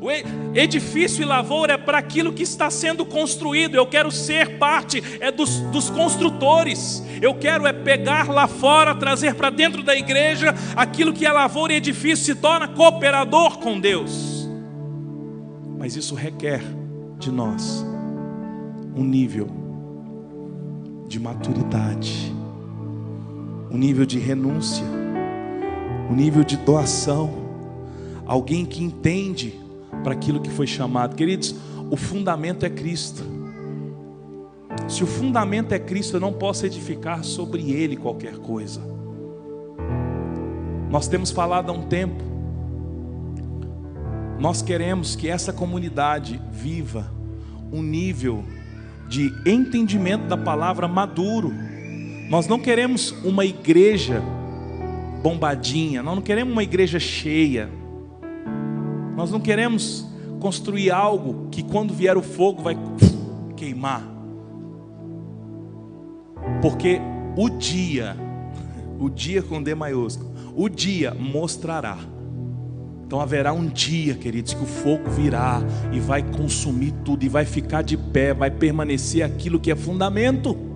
[0.00, 0.10] O
[0.56, 3.74] edifício e lavoura é para aquilo que está sendo construído.
[3.74, 7.02] Eu quero ser parte é dos, dos construtores.
[7.20, 11.72] Eu quero é pegar lá fora, trazer para dentro da igreja aquilo que é lavoura
[11.72, 14.48] e edifício se torna cooperador com Deus.
[15.78, 16.62] Mas isso requer
[17.18, 17.84] de nós
[18.94, 19.48] um nível
[21.08, 22.32] de maturidade,
[23.70, 24.84] um nível de renúncia,
[26.10, 27.30] um nível de doação,
[28.26, 29.58] alguém que entende
[30.02, 31.14] para aquilo que foi chamado.
[31.14, 31.54] Queridos,
[31.90, 33.22] o fundamento é Cristo.
[34.88, 38.80] Se o fundamento é Cristo, eu não posso edificar sobre ele qualquer coisa.
[40.90, 42.24] Nós temos falado há um tempo,
[44.38, 47.12] nós queremos que essa comunidade viva
[47.72, 48.44] um nível
[49.08, 51.52] de entendimento da palavra maduro.
[52.30, 54.22] Nós não queremos uma igreja
[55.22, 57.68] bombadinha, nós não queremos uma igreja cheia.
[59.16, 60.06] Nós não queremos
[60.40, 62.76] construir algo que quando vier o fogo vai
[63.56, 64.02] queimar.
[66.62, 67.00] Porque
[67.36, 68.16] o dia,
[68.98, 71.98] o dia com D maiúsculo, o dia mostrará.
[73.06, 75.62] Então haverá um dia, queridos, que o fogo virá
[75.92, 80.67] e vai consumir tudo e vai ficar de pé, vai permanecer aquilo que é fundamento.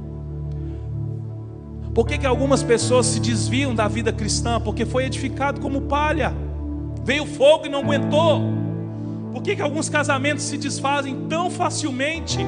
[1.94, 4.58] Por que, que algumas pessoas se desviam da vida cristã?
[4.58, 6.34] Porque foi edificado como palha.
[7.04, 8.40] Veio fogo e não aguentou.
[9.32, 12.38] Por que, que alguns casamentos se desfazem tão facilmente?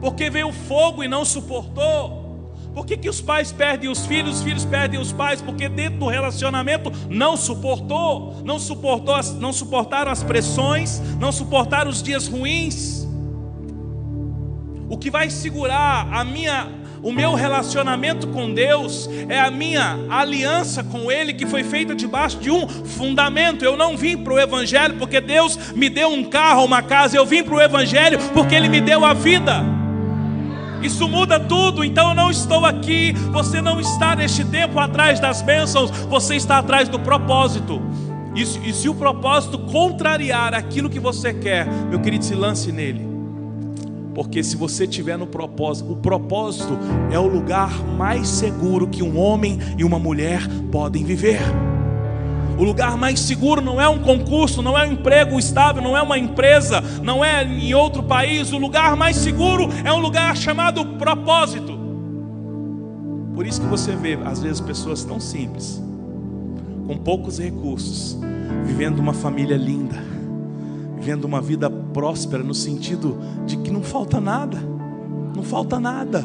[0.00, 2.28] Porque veio fogo e não suportou.
[2.74, 5.42] Por que, que os pais perdem os filhos, os filhos perdem os pais?
[5.42, 12.02] Porque dentro do relacionamento não suportou, não suportou, não suportaram as pressões, não suportaram os
[12.02, 13.06] dias ruins.
[14.88, 20.82] O que vai segurar a minha o meu relacionamento com Deus é a minha aliança
[20.82, 23.64] com Ele que foi feita debaixo de um fundamento.
[23.64, 27.16] Eu não vim para o Evangelho porque Deus me deu um carro, uma casa.
[27.16, 29.64] Eu vim para o Evangelho porque Ele me deu a vida.
[30.82, 33.12] Isso muda tudo, então eu não estou aqui.
[33.32, 37.80] Você não está neste tempo atrás das bênçãos, você está atrás do propósito.
[38.34, 43.07] E, e se o propósito contrariar aquilo que você quer, meu querido, se lance nele.
[44.18, 46.76] Porque se você tiver no propósito, o propósito
[47.08, 50.40] é o lugar mais seguro que um homem e uma mulher
[50.72, 51.38] podem viver.
[52.58, 56.02] O lugar mais seguro não é um concurso, não é um emprego estável, não é
[56.02, 58.52] uma empresa, não é em outro país.
[58.52, 61.78] O lugar mais seguro é um lugar chamado propósito.
[63.36, 65.80] Por isso que você vê, às vezes, pessoas tão simples,
[66.88, 68.18] com poucos recursos,
[68.66, 70.17] vivendo uma família linda
[70.98, 74.58] vivendo uma vida próspera no sentido de que não falta nada.
[75.34, 76.24] Não falta nada.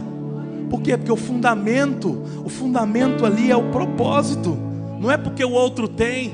[0.69, 0.97] Por quê?
[0.97, 4.57] Porque o fundamento, o fundamento ali é o propósito.
[4.99, 6.33] Não é porque o outro tem.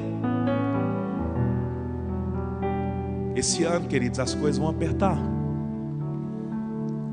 [3.35, 5.17] Esse ano, queridos, as coisas vão apertar.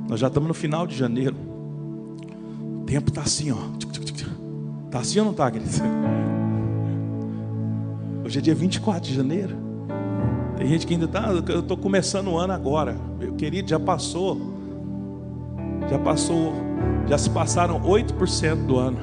[0.09, 1.35] Nós já estamos no final de janeiro.
[2.83, 3.57] O tempo está assim, ó.
[4.87, 5.81] Está assim ou não está, queridos?
[8.24, 9.66] Hoje é dia 24 de janeiro.
[10.57, 12.97] Tem gente que ainda está, eu estou começando o ano agora.
[13.19, 14.41] Meu querido, já passou.
[15.89, 16.53] Já passou,
[17.07, 18.99] já se passaram 8% do ano.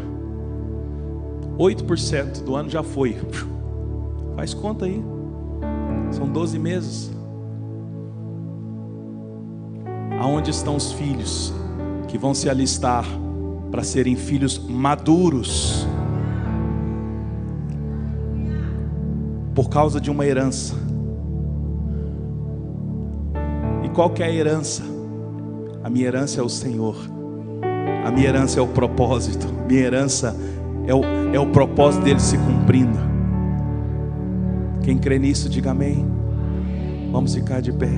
[1.58, 3.18] 8% do ano já foi.
[4.36, 5.02] Faz conta aí.
[6.12, 7.12] São 12 meses.
[10.20, 11.54] Aonde estão os filhos
[12.08, 13.06] que vão se alistar
[13.70, 15.86] para serem filhos maduros?
[19.54, 20.93] Por causa de uma herança
[23.94, 24.84] qual que é a herança?
[25.84, 26.96] A minha herança é o Senhor.
[28.04, 29.48] A minha herança é o propósito.
[29.68, 30.36] Minha herança
[30.88, 32.98] é o, é o propósito dele se cumprindo.
[34.84, 36.06] Quem crê nisso, diga amém.
[37.12, 37.92] Vamos ficar de pé.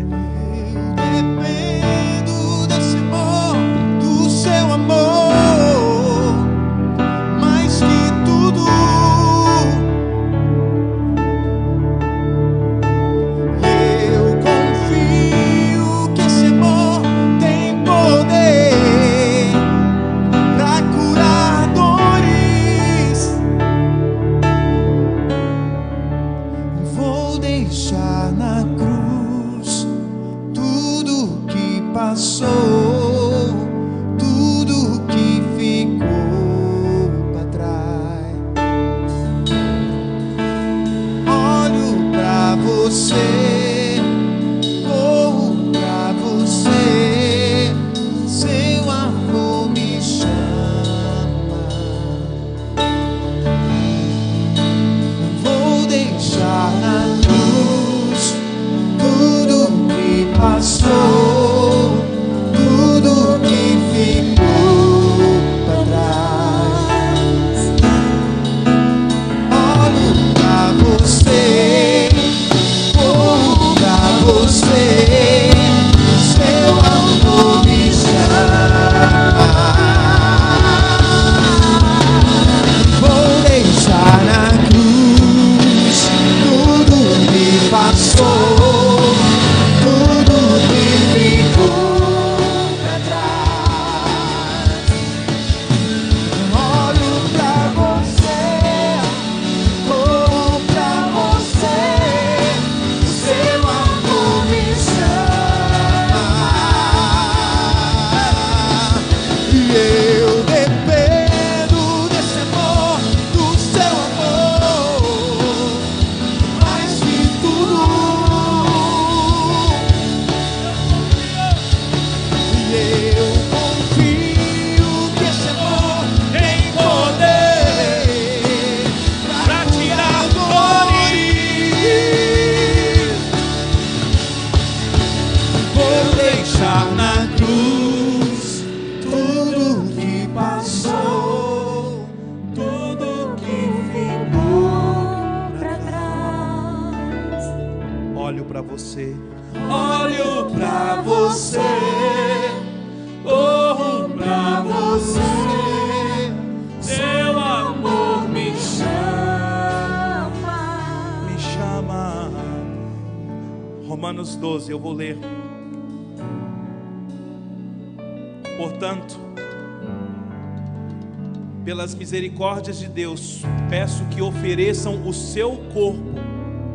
[172.35, 176.13] Misericórdias de Deus, peço que ofereçam o seu corpo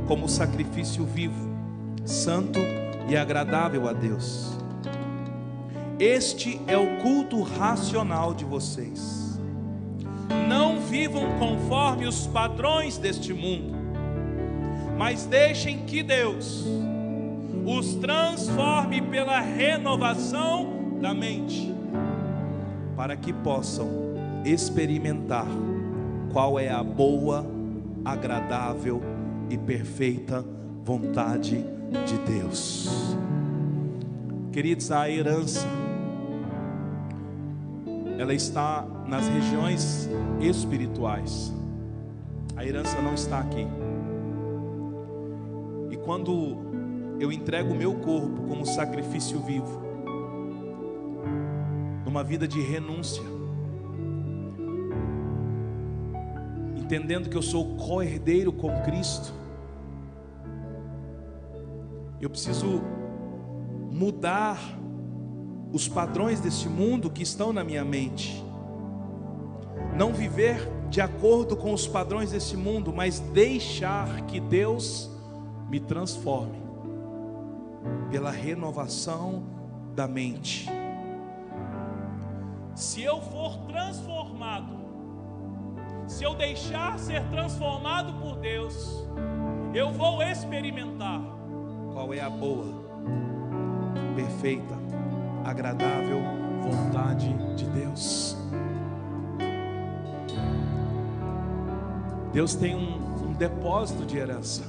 [0.06, 1.50] como sacrifício vivo,
[2.04, 2.58] santo
[3.06, 4.52] e agradável a Deus.
[5.98, 9.38] Este é o culto racional de vocês.
[10.48, 13.76] Não vivam conforme os padrões deste mundo,
[14.96, 16.64] mas deixem que Deus
[17.66, 21.74] os transforme pela renovação da mente,
[22.96, 24.09] para que possam
[24.45, 25.47] experimentar
[26.32, 27.47] qual é a boa,
[28.05, 29.01] agradável
[29.49, 30.45] e perfeita
[30.84, 31.64] vontade
[32.07, 33.16] de Deus.
[34.53, 35.66] Queridos, a herança
[38.18, 40.09] ela está nas regiões
[40.41, 41.53] espirituais.
[42.55, 43.66] A herança não está aqui.
[45.91, 46.59] E quando
[47.18, 49.80] eu entrego o meu corpo como sacrifício vivo,
[52.05, 53.39] numa vida de renúncia,
[56.91, 59.32] entendendo que eu sou co-herdeiro com Cristo,
[62.20, 62.82] eu preciso
[63.93, 64.59] mudar
[65.72, 68.45] os padrões deste mundo que estão na minha mente.
[69.97, 75.09] Não viver de acordo com os padrões desse mundo, mas deixar que Deus
[75.68, 76.61] me transforme
[78.11, 79.45] pela renovação
[79.95, 80.68] da mente.
[82.74, 84.80] Se eu for transformado,
[86.11, 89.06] se eu deixar ser transformado por Deus,
[89.72, 91.22] eu vou experimentar
[91.92, 92.66] qual é a boa,
[94.16, 94.74] perfeita,
[95.44, 96.20] agradável
[96.62, 98.36] vontade de Deus.
[102.32, 104.64] Deus tem um, um depósito de herança,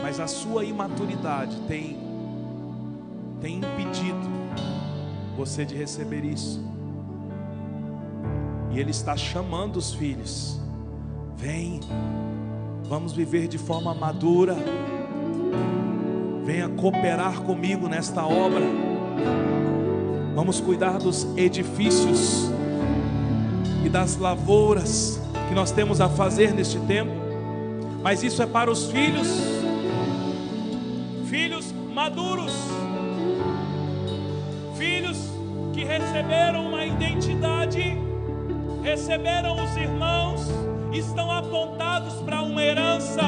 [0.00, 1.98] mas a sua imaturidade tem,
[3.40, 4.30] tem impedido
[5.36, 6.79] você de receber isso.
[8.70, 10.60] E Ele está chamando os filhos:
[11.36, 11.80] vem,
[12.84, 14.56] vamos viver de forma madura.
[16.44, 18.64] Venha cooperar comigo nesta obra.
[20.34, 22.50] Vamos cuidar dos edifícios
[23.84, 27.10] e das lavouras que nós temos a fazer neste tempo.
[28.02, 29.28] Mas isso é para os filhos,
[31.26, 32.54] filhos maduros,
[34.76, 35.18] filhos
[35.74, 37.98] que receberam uma identidade,
[38.82, 40.46] receberam os irmãos,
[40.92, 43.22] estão apontados para uma herança.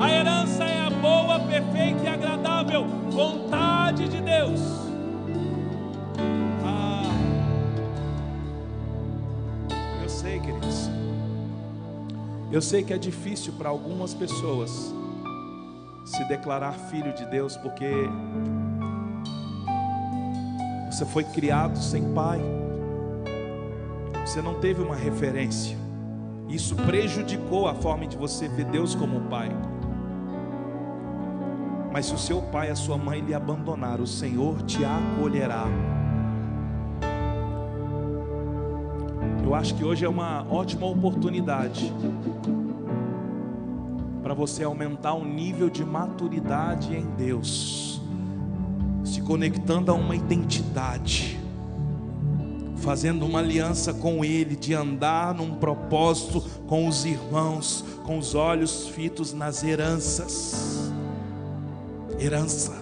[0.00, 4.60] A herança é a boa, perfeita e agradável vontade de Deus.
[6.64, 7.10] Ah,
[10.02, 10.90] eu sei, queridos.
[12.50, 14.94] Eu sei que é difícil para algumas pessoas
[16.04, 17.90] se declarar filho de Deus porque
[20.90, 22.40] você foi criado sem pai.
[24.28, 25.74] Você não teve uma referência.
[26.50, 29.48] Isso prejudicou a forma de você ver Deus como pai.
[31.90, 35.64] Mas se o seu pai e a sua mãe lhe abandonar, o Senhor te acolherá.
[39.42, 41.90] Eu acho que hoje é uma ótima oportunidade
[44.22, 48.02] para você aumentar o nível de maturidade em Deus,
[49.02, 51.37] se conectando a uma identidade,
[52.82, 58.88] fazendo uma aliança com Ele, de andar num propósito com os irmãos, com os olhos
[58.88, 60.90] fitos nas heranças.
[62.18, 62.74] Herança,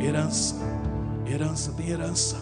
[0.00, 0.56] herança,
[1.26, 2.36] herança, tem herança.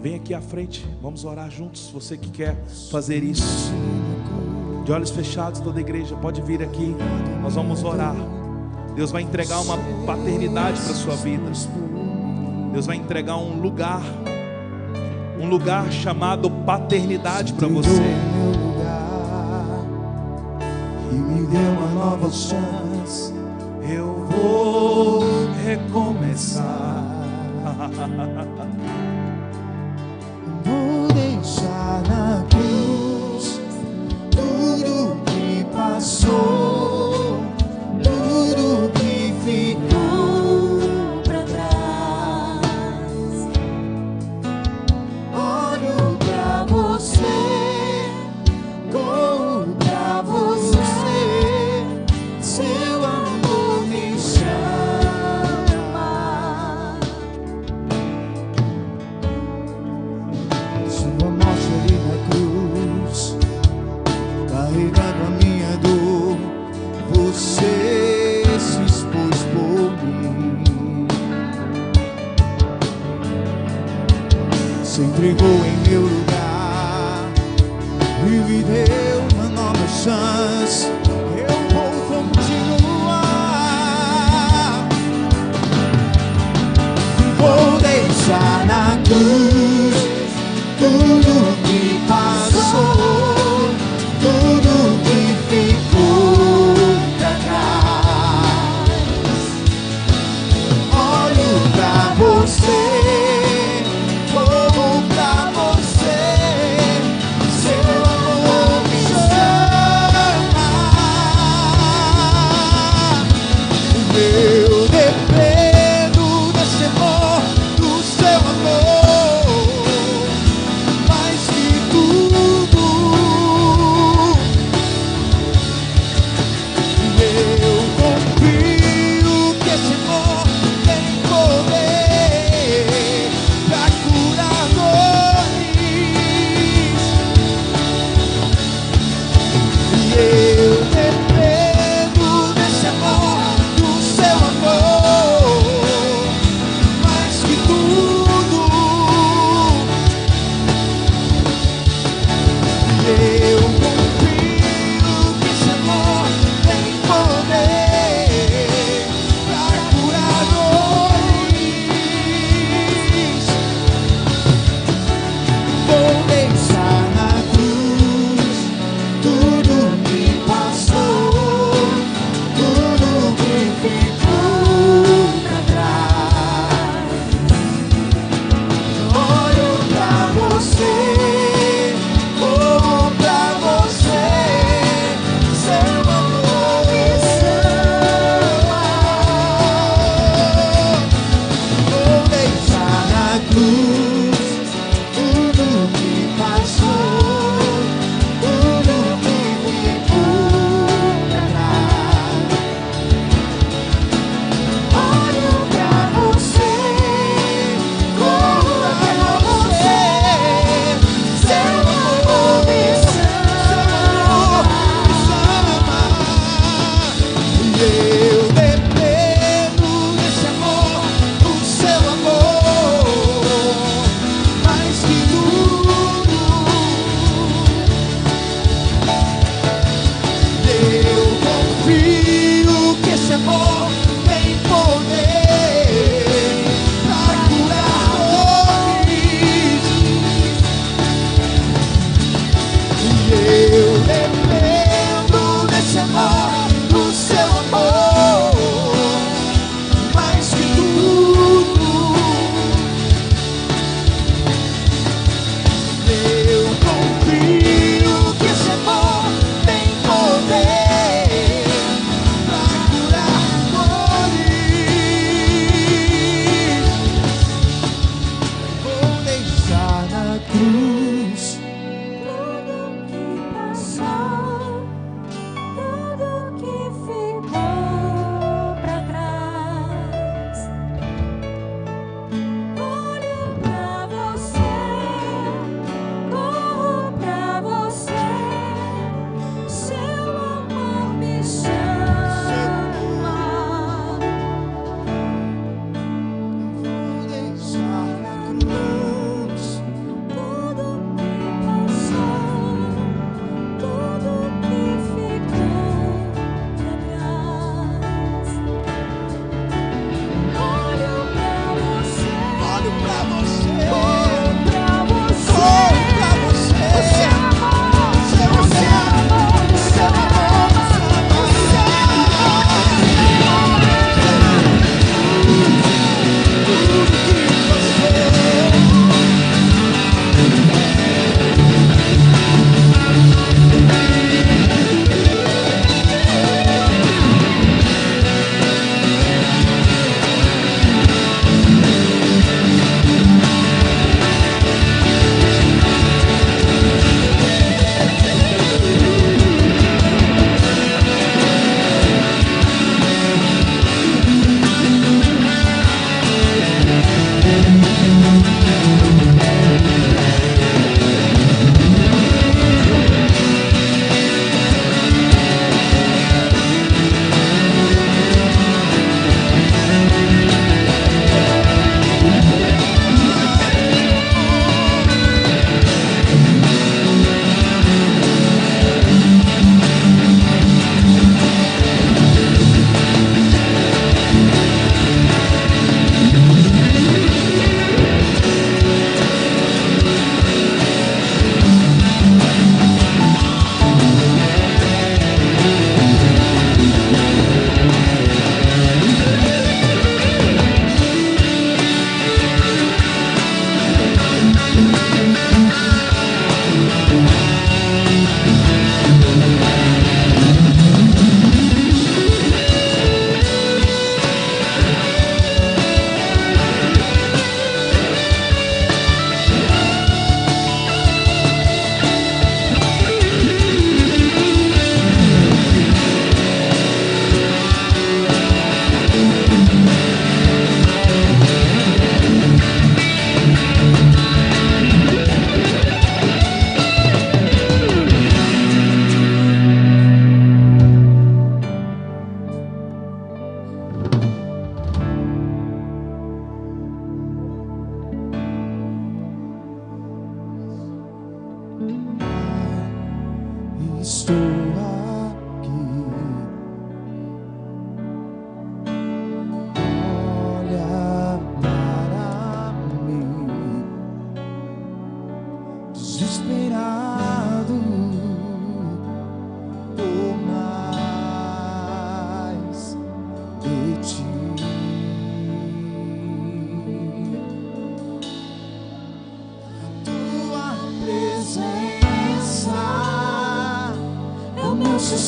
[0.00, 1.90] Vem aqui à frente, vamos orar juntos.
[1.92, 3.72] Você que quer fazer isso,
[4.84, 6.94] de olhos fechados, toda a igreja, pode vir aqui.
[7.42, 8.14] Nós vamos orar.
[8.94, 11.50] Deus vai entregar uma paternidade para a sua vida.
[12.72, 14.02] Deus vai entregar um lugar,
[15.38, 17.90] um lugar chamado paternidade para você.
[21.10, 23.34] e me deu uma nova chance.
[23.88, 25.22] Eu vou
[25.64, 27.04] recomeçar.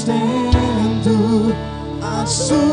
[0.07, 1.55] meu sustento,
[2.01, 2.66] a sua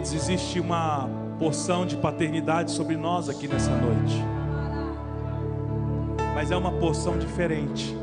[0.00, 4.16] Queridos, existe uma porção de paternidade sobre nós aqui nessa noite.
[6.34, 7.94] Mas é uma porção diferente.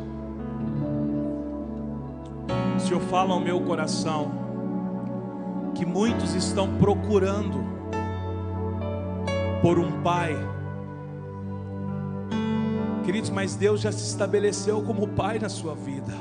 [2.75, 4.31] O Senhor fala ao meu coração
[5.73, 7.65] que muitos estão procurando
[9.63, 10.35] por um pai.
[13.05, 16.13] Queridos, mas Deus já se estabeleceu como pai na sua vida.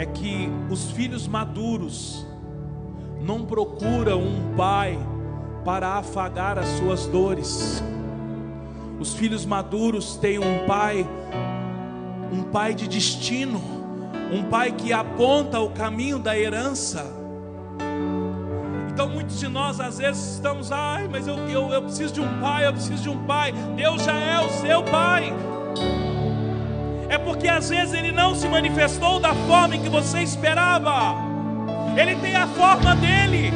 [0.00, 2.26] É que os filhos maduros
[3.20, 4.98] não procuram um pai
[5.62, 7.84] para afagar as suas dores.
[8.98, 11.06] Os filhos maduros têm um pai,
[12.32, 13.60] um pai de destino,
[14.32, 17.04] um pai que aponta o caminho da herança.
[18.90, 22.40] Então muitos de nós às vezes estamos, ai, mas eu, eu, eu preciso de um
[22.40, 23.52] pai, eu preciso de um pai.
[23.76, 25.30] Deus já é o seu pai.
[27.10, 31.16] É porque às vezes ele não se manifestou da forma que você esperava.
[31.96, 33.52] Ele tem a forma dele.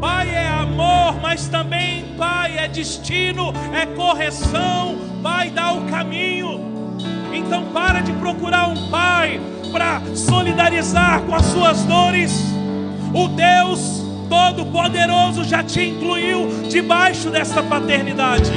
[0.00, 4.98] Pai é amor, mas também Pai é destino, é correção.
[5.22, 6.98] Pai dá o caminho.
[7.32, 9.40] Então para de procurar um pai
[9.70, 12.32] para solidarizar com as suas dores.
[13.14, 18.50] O Deus Todo-Poderoso já te incluiu debaixo dessa paternidade.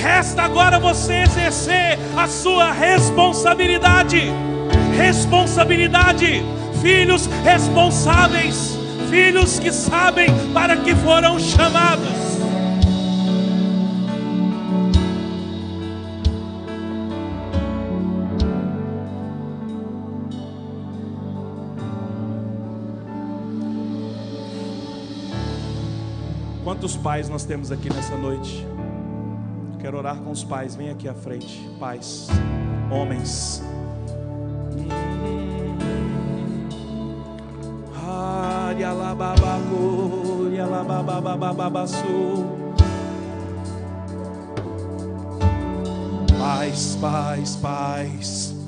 [0.00, 4.32] Resta agora você exercer a sua responsabilidade.
[4.96, 6.42] Responsabilidade.
[6.80, 8.78] Filhos responsáveis.
[9.10, 12.08] Filhos que sabem para que foram chamados.
[26.64, 28.66] Quantos pais nós temos aqui nessa noite?
[29.90, 31.68] Quero orar com os pais, vem aqui à frente.
[31.80, 32.28] Pais,
[32.92, 33.60] homens.
[46.38, 47.56] Pais, pais.
[47.56, 48.59] Paz,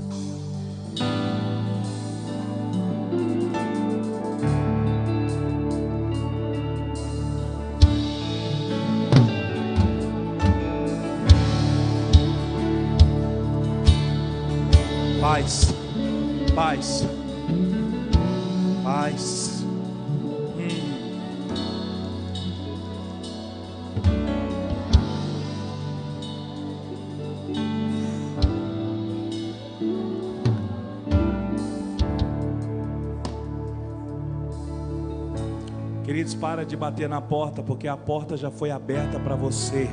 [36.53, 39.89] para de bater na porta, porque a porta já foi aberta para você.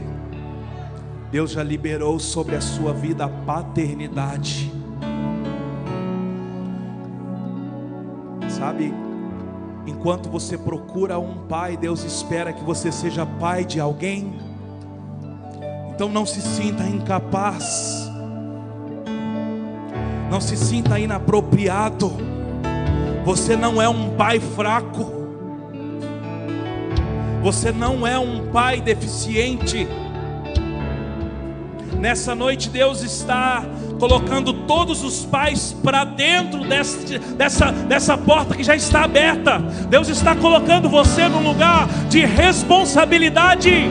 [1.31, 4.69] Deus já liberou sobre a sua vida a paternidade.
[8.49, 8.94] Sabe,
[9.88, 14.34] enquanto você procura um pai, Deus espera que você seja pai de alguém.
[15.91, 18.11] Então não se sinta incapaz,
[20.30, 22.11] não se sinta inapropriado.
[23.23, 25.19] Você não é um pai fraco,
[27.41, 29.88] você não é um pai deficiente.
[31.98, 33.64] Nessa noite, Deus está
[33.99, 39.60] colocando todos os pais para dentro dessa, dessa, dessa porta que já está aberta.
[39.90, 43.90] Deus está colocando você num lugar de responsabilidade.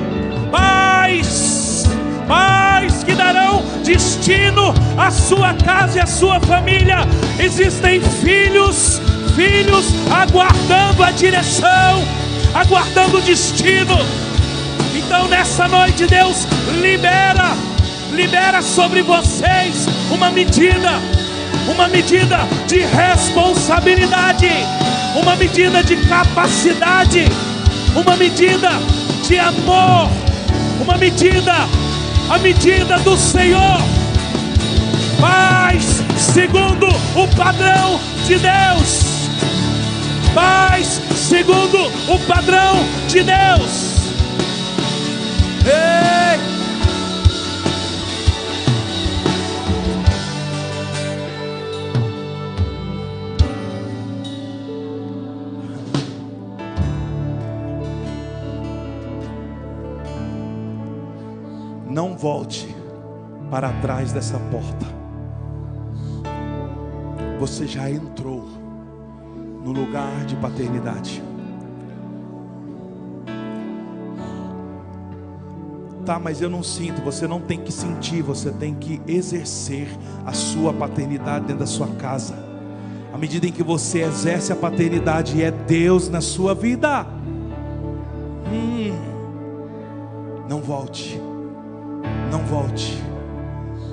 [0.51, 1.85] Pais,
[2.27, 6.99] pais que darão destino à sua casa e à sua família.
[7.39, 9.01] Existem filhos,
[9.37, 12.03] filhos aguardando a direção,
[12.59, 13.97] aguardando o destino.
[14.95, 16.47] Então nessa noite Deus
[16.81, 17.57] libera
[18.13, 20.91] libera sobre vocês uma medida,
[21.69, 24.51] uma medida de responsabilidade,
[25.15, 27.27] uma medida de capacidade,
[27.95, 28.71] uma medida
[29.23, 30.11] de amor,
[30.81, 31.55] uma medida,
[32.29, 33.81] a medida do Senhor.
[35.21, 39.29] Paz segundo o padrão de Deus.
[40.35, 41.79] Paz segundo
[42.13, 42.77] o padrão
[43.09, 43.99] de Deus.
[45.67, 46.59] Ei!
[61.99, 62.73] não volte
[63.51, 64.87] para trás dessa porta.
[67.41, 68.28] Você já entrou
[69.69, 71.23] no lugar de paternidade.
[76.07, 77.03] Tá, mas eu não sinto.
[77.03, 79.89] Você não tem que sentir, você tem que exercer
[80.25, 82.35] a sua paternidade dentro da sua casa.
[83.13, 87.07] À medida em que você exerce a paternidade, é Deus na sua vida.
[88.51, 88.95] Hum,
[90.49, 91.21] não volte.
[92.31, 93.03] Não volte.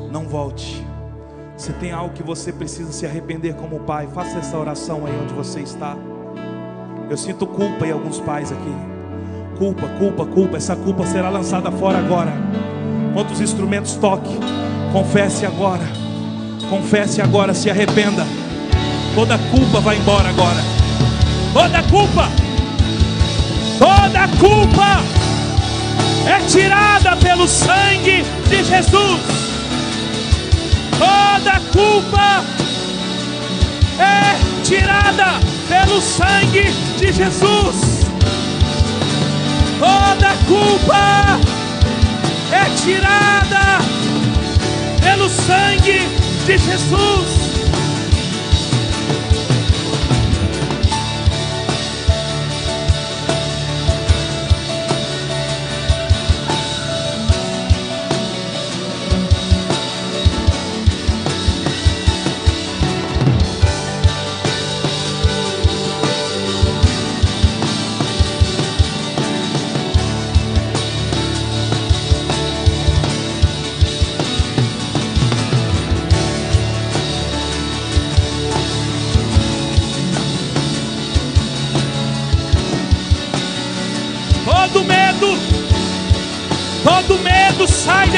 [0.09, 0.85] Não volte.
[1.57, 5.33] Se tem algo que você precisa se arrepender como pai, faça essa oração aí onde
[5.33, 5.95] você está.
[7.09, 8.75] Eu sinto culpa em alguns pais aqui.
[9.57, 10.57] Culpa, culpa, culpa.
[10.57, 12.33] Essa culpa será lançada fora agora.
[13.13, 14.37] Quantos instrumentos toque.
[14.91, 15.83] Confesse agora.
[16.69, 18.25] Confesse agora, se arrependa.
[19.13, 20.59] Toda culpa vai embora agora.
[21.53, 22.29] Toda culpa.
[23.79, 24.99] Toda culpa
[26.27, 29.44] é tirada pelo sangue de Jesus.
[30.97, 32.43] Toda culpa
[33.99, 38.05] é tirada pelo sangue de Jesus.
[39.79, 41.39] Toda culpa
[42.51, 43.79] é tirada
[45.01, 46.07] pelo sangue
[46.45, 47.44] de Jesus.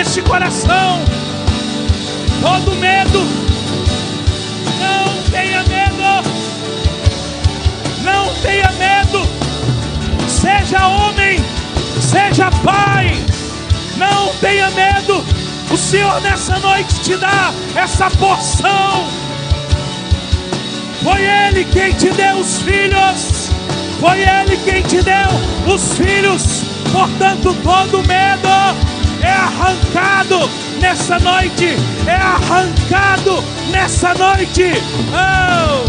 [0.08, 1.02] Sai deste coração,
[2.42, 3.20] todo medo,
[4.80, 6.30] não tenha medo,
[8.04, 9.28] não tenha medo,
[10.28, 11.40] seja homem,
[12.00, 13.18] seja pai,
[13.98, 15.24] não tenha medo,
[15.72, 19.08] o Senhor nessa noite te dá essa porção.
[21.04, 23.50] Foi Ele quem te deu os filhos.
[24.00, 26.64] Foi Ele quem te deu os filhos.
[26.92, 28.48] Portanto, todo medo
[29.22, 30.50] é arrancado
[30.80, 31.76] nessa noite.
[32.08, 34.74] É arrancado nessa noite.
[35.12, 35.86] Oh!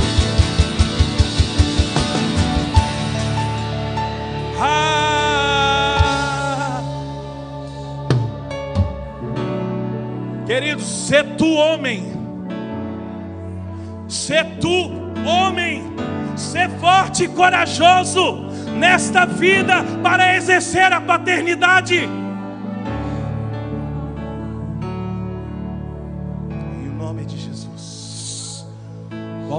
[4.60, 5.18] Ah!
[10.46, 12.04] Queridos, se tu homem,
[14.08, 14.90] se tu
[15.26, 15.84] homem,
[16.36, 18.46] ser forte e corajoso
[18.78, 22.08] nesta vida para exercer a paternidade.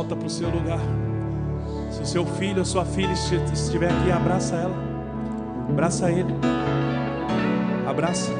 [0.09, 0.79] Volta para o seu lugar.
[1.91, 4.75] Se o seu filho sua filha estiver aqui, abraça ela,
[5.69, 6.33] abraça ele,
[7.87, 8.31] abraça.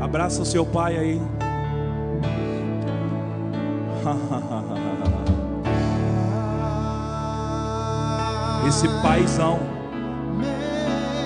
[0.00, 1.20] Abraça o seu pai aí.
[8.70, 9.58] Esse paizão,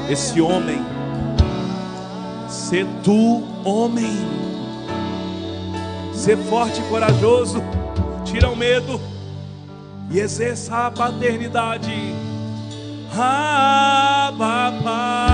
[0.09, 0.83] esse homem,
[2.49, 4.17] ser tu homem,
[6.15, 7.63] ser forte e corajoso,
[8.25, 8.99] tira o medo
[10.11, 11.93] e exerça a paternidade.
[13.15, 15.34] Ah, papai.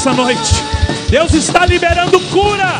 [0.00, 0.64] Nessa noite.
[1.10, 2.79] Deus está liberando cura,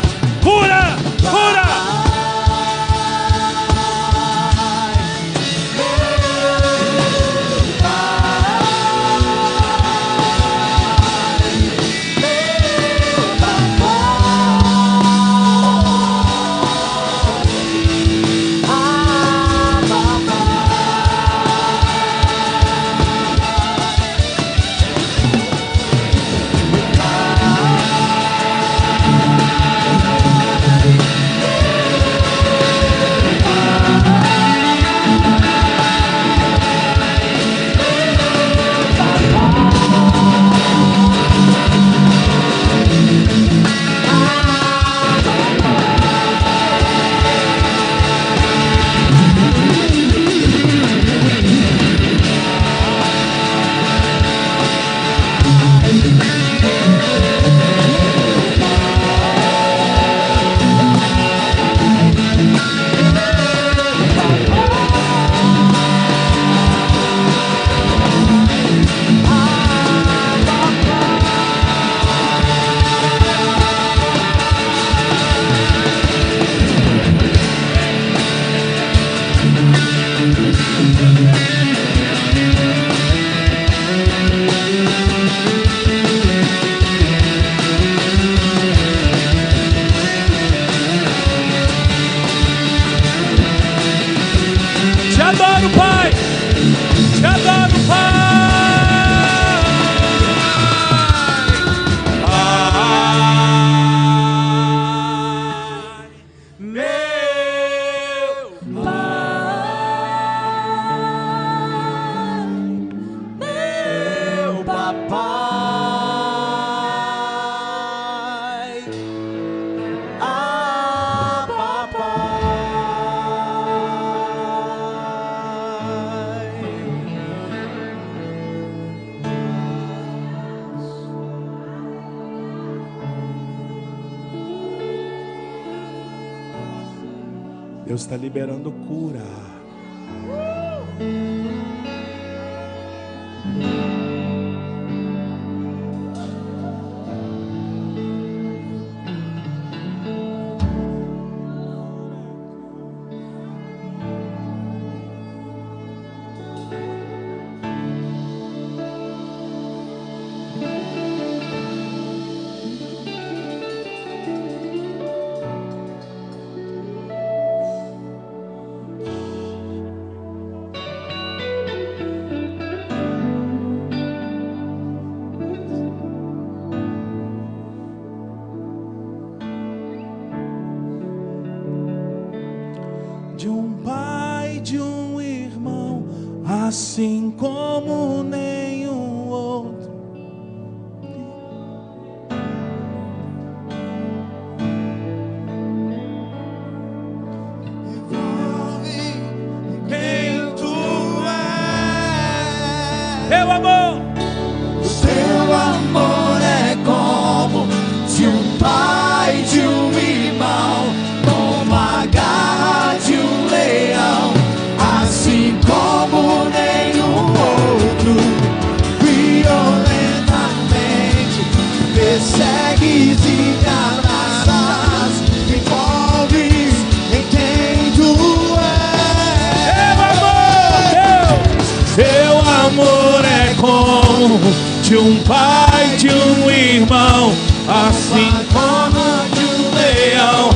[234.91, 237.33] de um pai, de um irmão,
[237.65, 238.99] assim como
[239.33, 240.49] de um leão,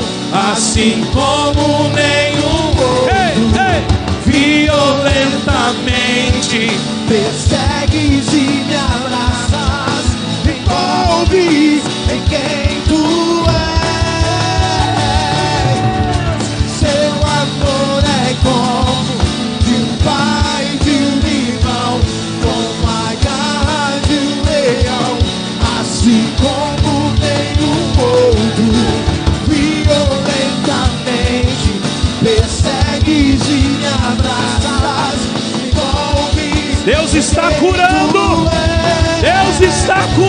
[0.52, 3.16] assim como nenhum outro.
[4.26, 6.70] Violentamente
[7.07, 7.55] Persegues
[37.16, 38.50] Deus está curando.
[39.22, 40.24] Deus está curando.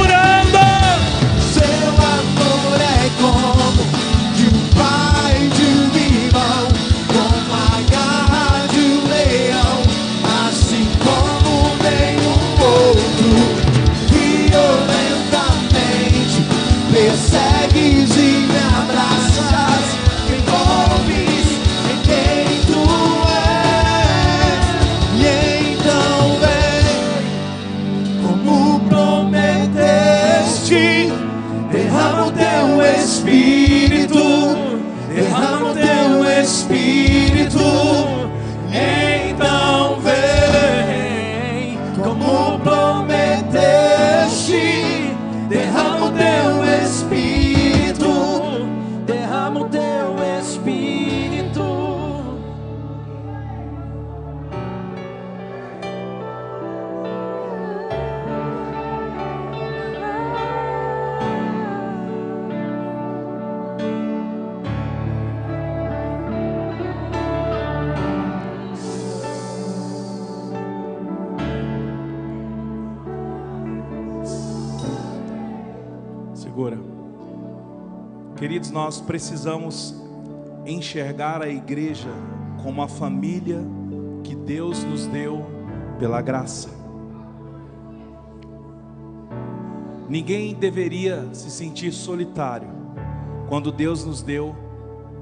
[78.87, 80.01] Nós precisamos
[80.65, 82.09] enxergar a igreja
[82.63, 83.59] como a família
[84.23, 85.45] que Deus nos deu
[85.99, 86.71] pela graça.
[90.09, 92.69] Ninguém deveria se sentir solitário
[93.49, 94.55] quando Deus nos deu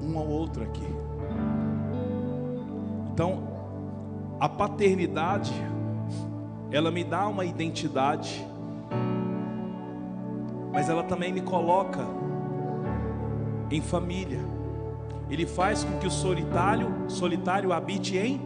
[0.02, 0.86] um ao outro aqui.
[3.14, 3.48] Então,
[4.38, 5.54] a paternidade,
[6.70, 8.46] ela me dá uma identidade
[10.70, 12.04] mas ela também me coloca
[13.70, 14.40] em família.
[15.30, 18.40] Ele faz com que o solitário, solitário habite em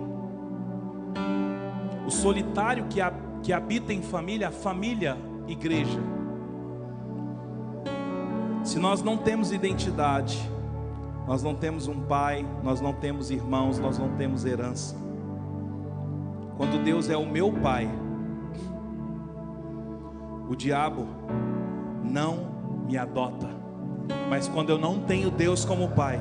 [2.07, 3.13] o solitário que, ha-
[3.43, 5.17] que habita em família, a família,
[5.47, 6.01] igreja.
[8.65, 10.39] Se nós não temos identidade,
[11.27, 14.97] nós não temos um pai, nós não temos irmãos, nós não temos herança.
[16.57, 17.89] Quando Deus é o meu pai,
[20.49, 21.07] o diabo
[22.03, 22.49] não
[22.87, 23.58] me adota.
[24.29, 26.21] Mas quando eu não tenho Deus como pai,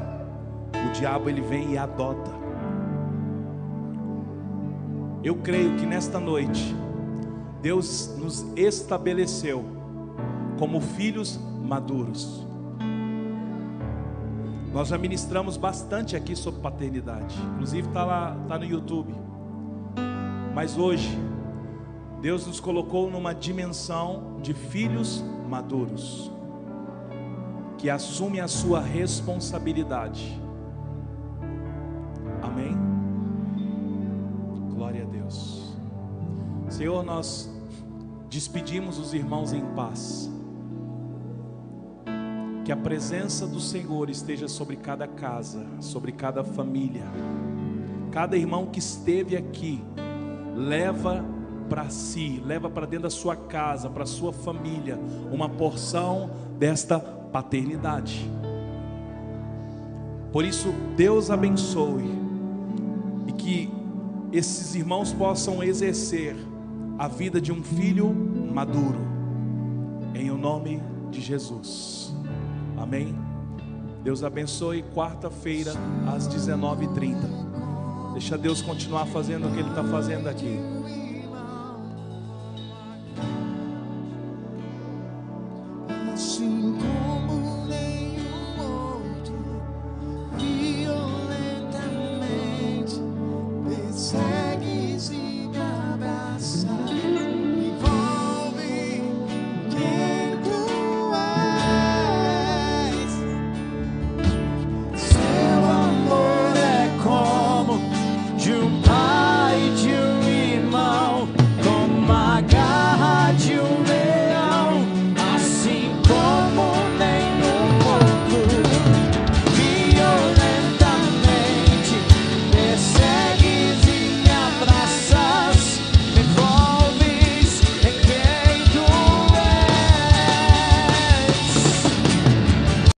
[0.89, 2.31] o diabo ele vem e adota.
[5.23, 6.75] Eu creio que nesta noite
[7.61, 9.65] Deus nos estabeleceu
[10.57, 12.45] como filhos maduros.
[14.73, 17.35] Nós já ministramos bastante aqui sobre paternidade.
[17.53, 19.13] Inclusive está lá, tá no YouTube.
[20.53, 21.17] Mas hoje,
[22.21, 26.31] Deus nos colocou numa dimensão de filhos maduros,
[27.77, 30.41] que assumem a sua responsabilidade.
[32.41, 32.75] Amém?
[34.73, 35.75] Glória a Deus.
[36.69, 37.49] Senhor, nós
[38.29, 40.29] despedimos os irmãos em paz.
[42.65, 47.05] Que a presença do Senhor esteja sobre cada casa, sobre cada família.
[48.11, 49.81] Cada irmão que esteve aqui,
[50.55, 51.23] leva
[51.69, 54.99] para si, leva para dentro da sua casa, para sua família,
[55.31, 58.29] uma porção desta paternidade.
[60.31, 62.11] Por isso, Deus abençoe
[63.27, 63.71] e que
[64.31, 66.35] esses irmãos possam exercer
[66.97, 68.13] a vida de um filho
[68.53, 68.99] maduro,
[70.13, 70.81] em o nome
[71.11, 72.13] de Jesus.
[72.77, 73.15] Amém.
[74.03, 74.83] Deus abençoe.
[74.95, 75.73] Quarta-feira,
[76.13, 78.13] às 19h30.
[78.13, 80.57] Deixa Deus continuar fazendo o que Ele está fazendo aqui.